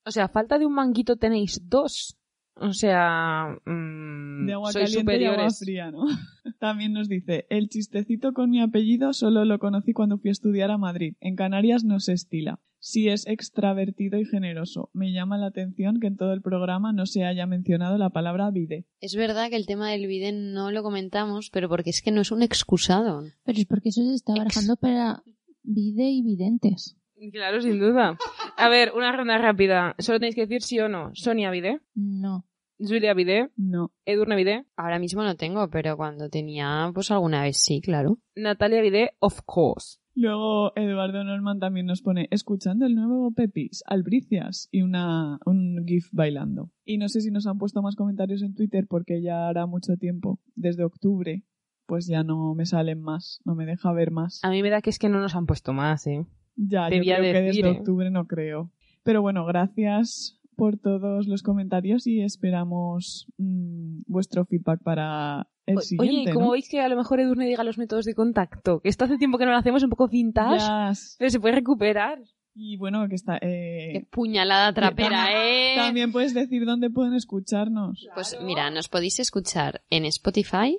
[0.06, 2.18] O sea, falta de un manguito tenéis dos.
[2.60, 6.04] O sea, mm, De agua caliente y agua fría, ¿no?
[6.58, 10.70] También nos dice, el chistecito con mi apellido solo lo conocí cuando fui a estudiar
[10.70, 11.14] a Madrid.
[11.20, 12.58] En Canarias no se estila.
[12.80, 14.90] Sí es extravertido y generoso.
[14.92, 18.50] Me llama la atención que en todo el programa no se haya mencionado la palabra
[18.50, 18.86] vide.
[19.00, 22.20] Es verdad que el tema del bidet no lo comentamos, pero porque es que no
[22.20, 23.22] es un excusado.
[23.44, 25.22] Pero es porque eso se está barajando para
[25.62, 26.96] vide y videntes.
[27.32, 28.16] Claro, sin duda.
[28.56, 29.96] A ver, una ronda rápida.
[29.98, 31.10] Solo tenéis que decir sí o no.
[31.14, 32.44] Sonia Vide, No.
[32.78, 33.92] Julia Vide, No.
[34.04, 38.18] Edurne Vide, Ahora mismo no tengo, pero cuando tenía, pues alguna vez sí, claro.
[38.36, 39.98] Natalia Vide, of course.
[40.20, 46.08] Luego Eduardo Norman también nos pone escuchando el nuevo Pepis, Albricias y una, un GIF
[46.10, 46.72] bailando.
[46.84, 49.96] Y no sé si nos han puesto más comentarios en Twitter porque ya hará mucho
[49.96, 51.44] tiempo, desde octubre,
[51.86, 54.40] pues ya no me salen más, no me deja ver más.
[54.42, 56.26] A mí me da que es que no nos han puesto más, ¿eh?
[56.56, 57.78] Ya, yo creo que desde ¿eh?
[57.78, 58.72] octubre no creo.
[59.04, 65.80] Pero bueno, gracias por todos los comentarios y esperamos mm, vuestro feedback para el O-
[65.80, 66.20] siguiente.
[66.20, 66.52] Oye, ¿y cómo ¿no?
[66.52, 68.80] veis que a lo mejor Edurne diga los métodos de contacto?
[68.80, 70.92] Que esto hace tiempo que no lo hacemos, un poco vintage, Ya.
[71.18, 72.18] pero se puede recuperar.
[72.60, 73.36] Y bueno, que está...
[73.40, 75.76] eh, Qué puñalada trapera, ¿eh?
[75.76, 78.06] También puedes decir dónde pueden escucharnos.
[78.14, 80.76] Pues mira, nos podéis escuchar en Spotify,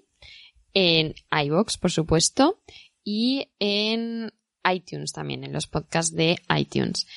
[0.73, 2.59] en iVoox, por supuesto,
[3.03, 4.31] y en
[4.69, 7.07] iTunes también, en los podcasts de iTunes.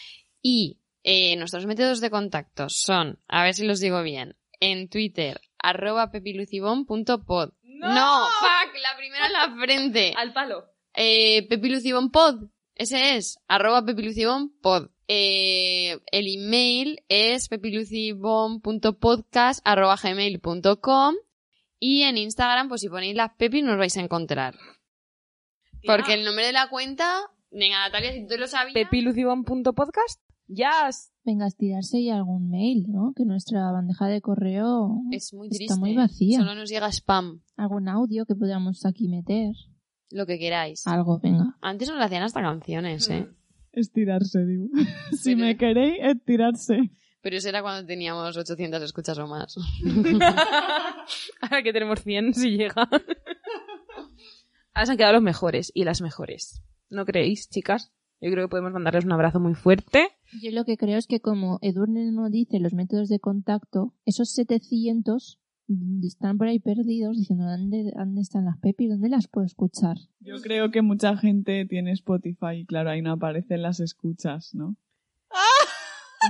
[0.40, 5.40] Y eh, nuestros métodos de contacto son, a ver si los digo bien, en Twitter,
[5.58, 7.52] arroba pepilucibon.pod.
[7.62, 8.28] No.
[8.28, 10.14] fuck, la primera en la frente.
[10.18, 10.66] Al palo.
[10.94, 14.90] Eh, pepilucibonpod, ese es, arroba pepilucibonpod.
[15.08, 21.16] Eh, el email es pepilucibon.podcast arroba gmail.com
[21.78, 24.54] y en Instagram, pues si ponéis las pepis nos vais a encontrar.
[25.84, 28.74] Porque el nombre de la cuenta, venga Natalia, si tú lo sabías...
[28.74, 30.20] pepilucibon.podcast.
[30.54, 31.12] Yes.
[31.24, 33.12] Venga, a estirarse y algún mail, ¿no?
[33.16, 36.38] Que nuestra bandeja de correo Es muy está muy vacía.
[36.40, 39.54] Solo nos llega spam, Algún audio que podamos aquí meter.
[40.10, 40.86] lo que queráis.
[40.86, 41.56] Algo, venga.
[41.60, 43.28] Antes nos hacían hasta canciones, ¿eh?
[43.72, 44.66] Estirarse, digo.
[45.12, 46.90] si Pero- me queréis, estirarse.
[47.22, 49.54] Pero eso era cuando teníamos 800 escuchas o más.
[51.40, 52.88] Ahora que tenemos 100, si llega.
[54.74, 56.62] Ahora se han quedado los mejores y las mejores.
[56.90, 57.92] ¿No creéis, chicas?
[58.20, 60.08] Yo creo que podemos mandarles un abrazo muy fuerte.
[60.40, 64.30] Yo lo que creo es que como Edurne no dice los métodos de contacto, esos
[64.30, 65.38] 700
[65.68, 68.90] mm, están por ahí perdidos diciendo ¿dónde, dónde están las pepis?
[68.90, 69.96] ¿Dónde las puedo escuchar?
[70.20, 74.76] Yo creo que mucha gente tiene Spotify y claro, ahí no aparecen las escuchas, ¿no?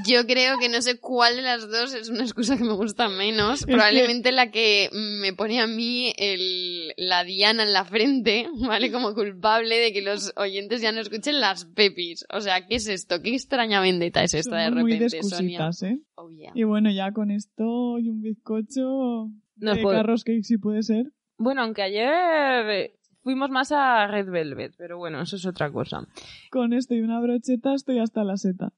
[0.07, 3.09] Yo creo que no sé cuál de las dos es una excusa que me gusta
[3.09, 3.65] menos.
[3.67, 8.91] Probablemente la que me pone a mí el, la diana en la frente, ¿vale?
[8.91, 12.25] Como culpable de que los oyentes ya no escuchen las pepis.
[12.33, 13.21] O sea, ¿qué es esto?
[13.23, 15.59] ¿Qué extraña vendetta es esta de Somos muy repente, de Sonia?
[15.67, 16.01] excusitas, ¿eh?
[16.15, 16.53] Oh, yeah.
[16.55, 21.13] Y bueno, ya con esto y un bizcocho Nos de carros cake si puede ser.
[21.37, 26.07] Bueno, aunque ayer eh, fuimos más a Red Velvet, pero bueno, eso es otra cosa.
[26.51, 28.73] Con esto y una brocheta estoy hasta la seta.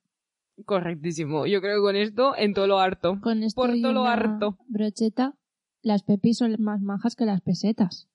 [0.65, 1.47] Correctísimo.
[1.47, 3.19] Yo creo que con esto en todo lo harto.
[3.21, 4.59] Con esto Por y todo lo una harto.
[4.69, 5.35] brocheta,
[5.83, 8.09] las pepis son más majas que las pesetas.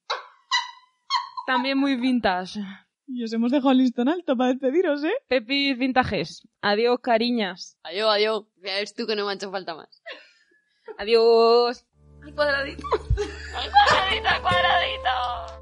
[1.45, 2.61] También muy vintage.
[3.07, 5.13] Y os hemos dejado el listón alto para despediros, ¿eh?
[5.27, 6.47] Pepis vintajes.
[6.61, 7.77] Adiós, cariñas.
[7.83, 8.45] Adiós, adiós.
[8.63, 10.01] Ya ves tú que no me ha hecho falta más.
[10.97, 11.85] Adiós.
[12.23, 12.85] Al cuadradito.
[13.55, 15.58] Al cuadradito, al cuadradito.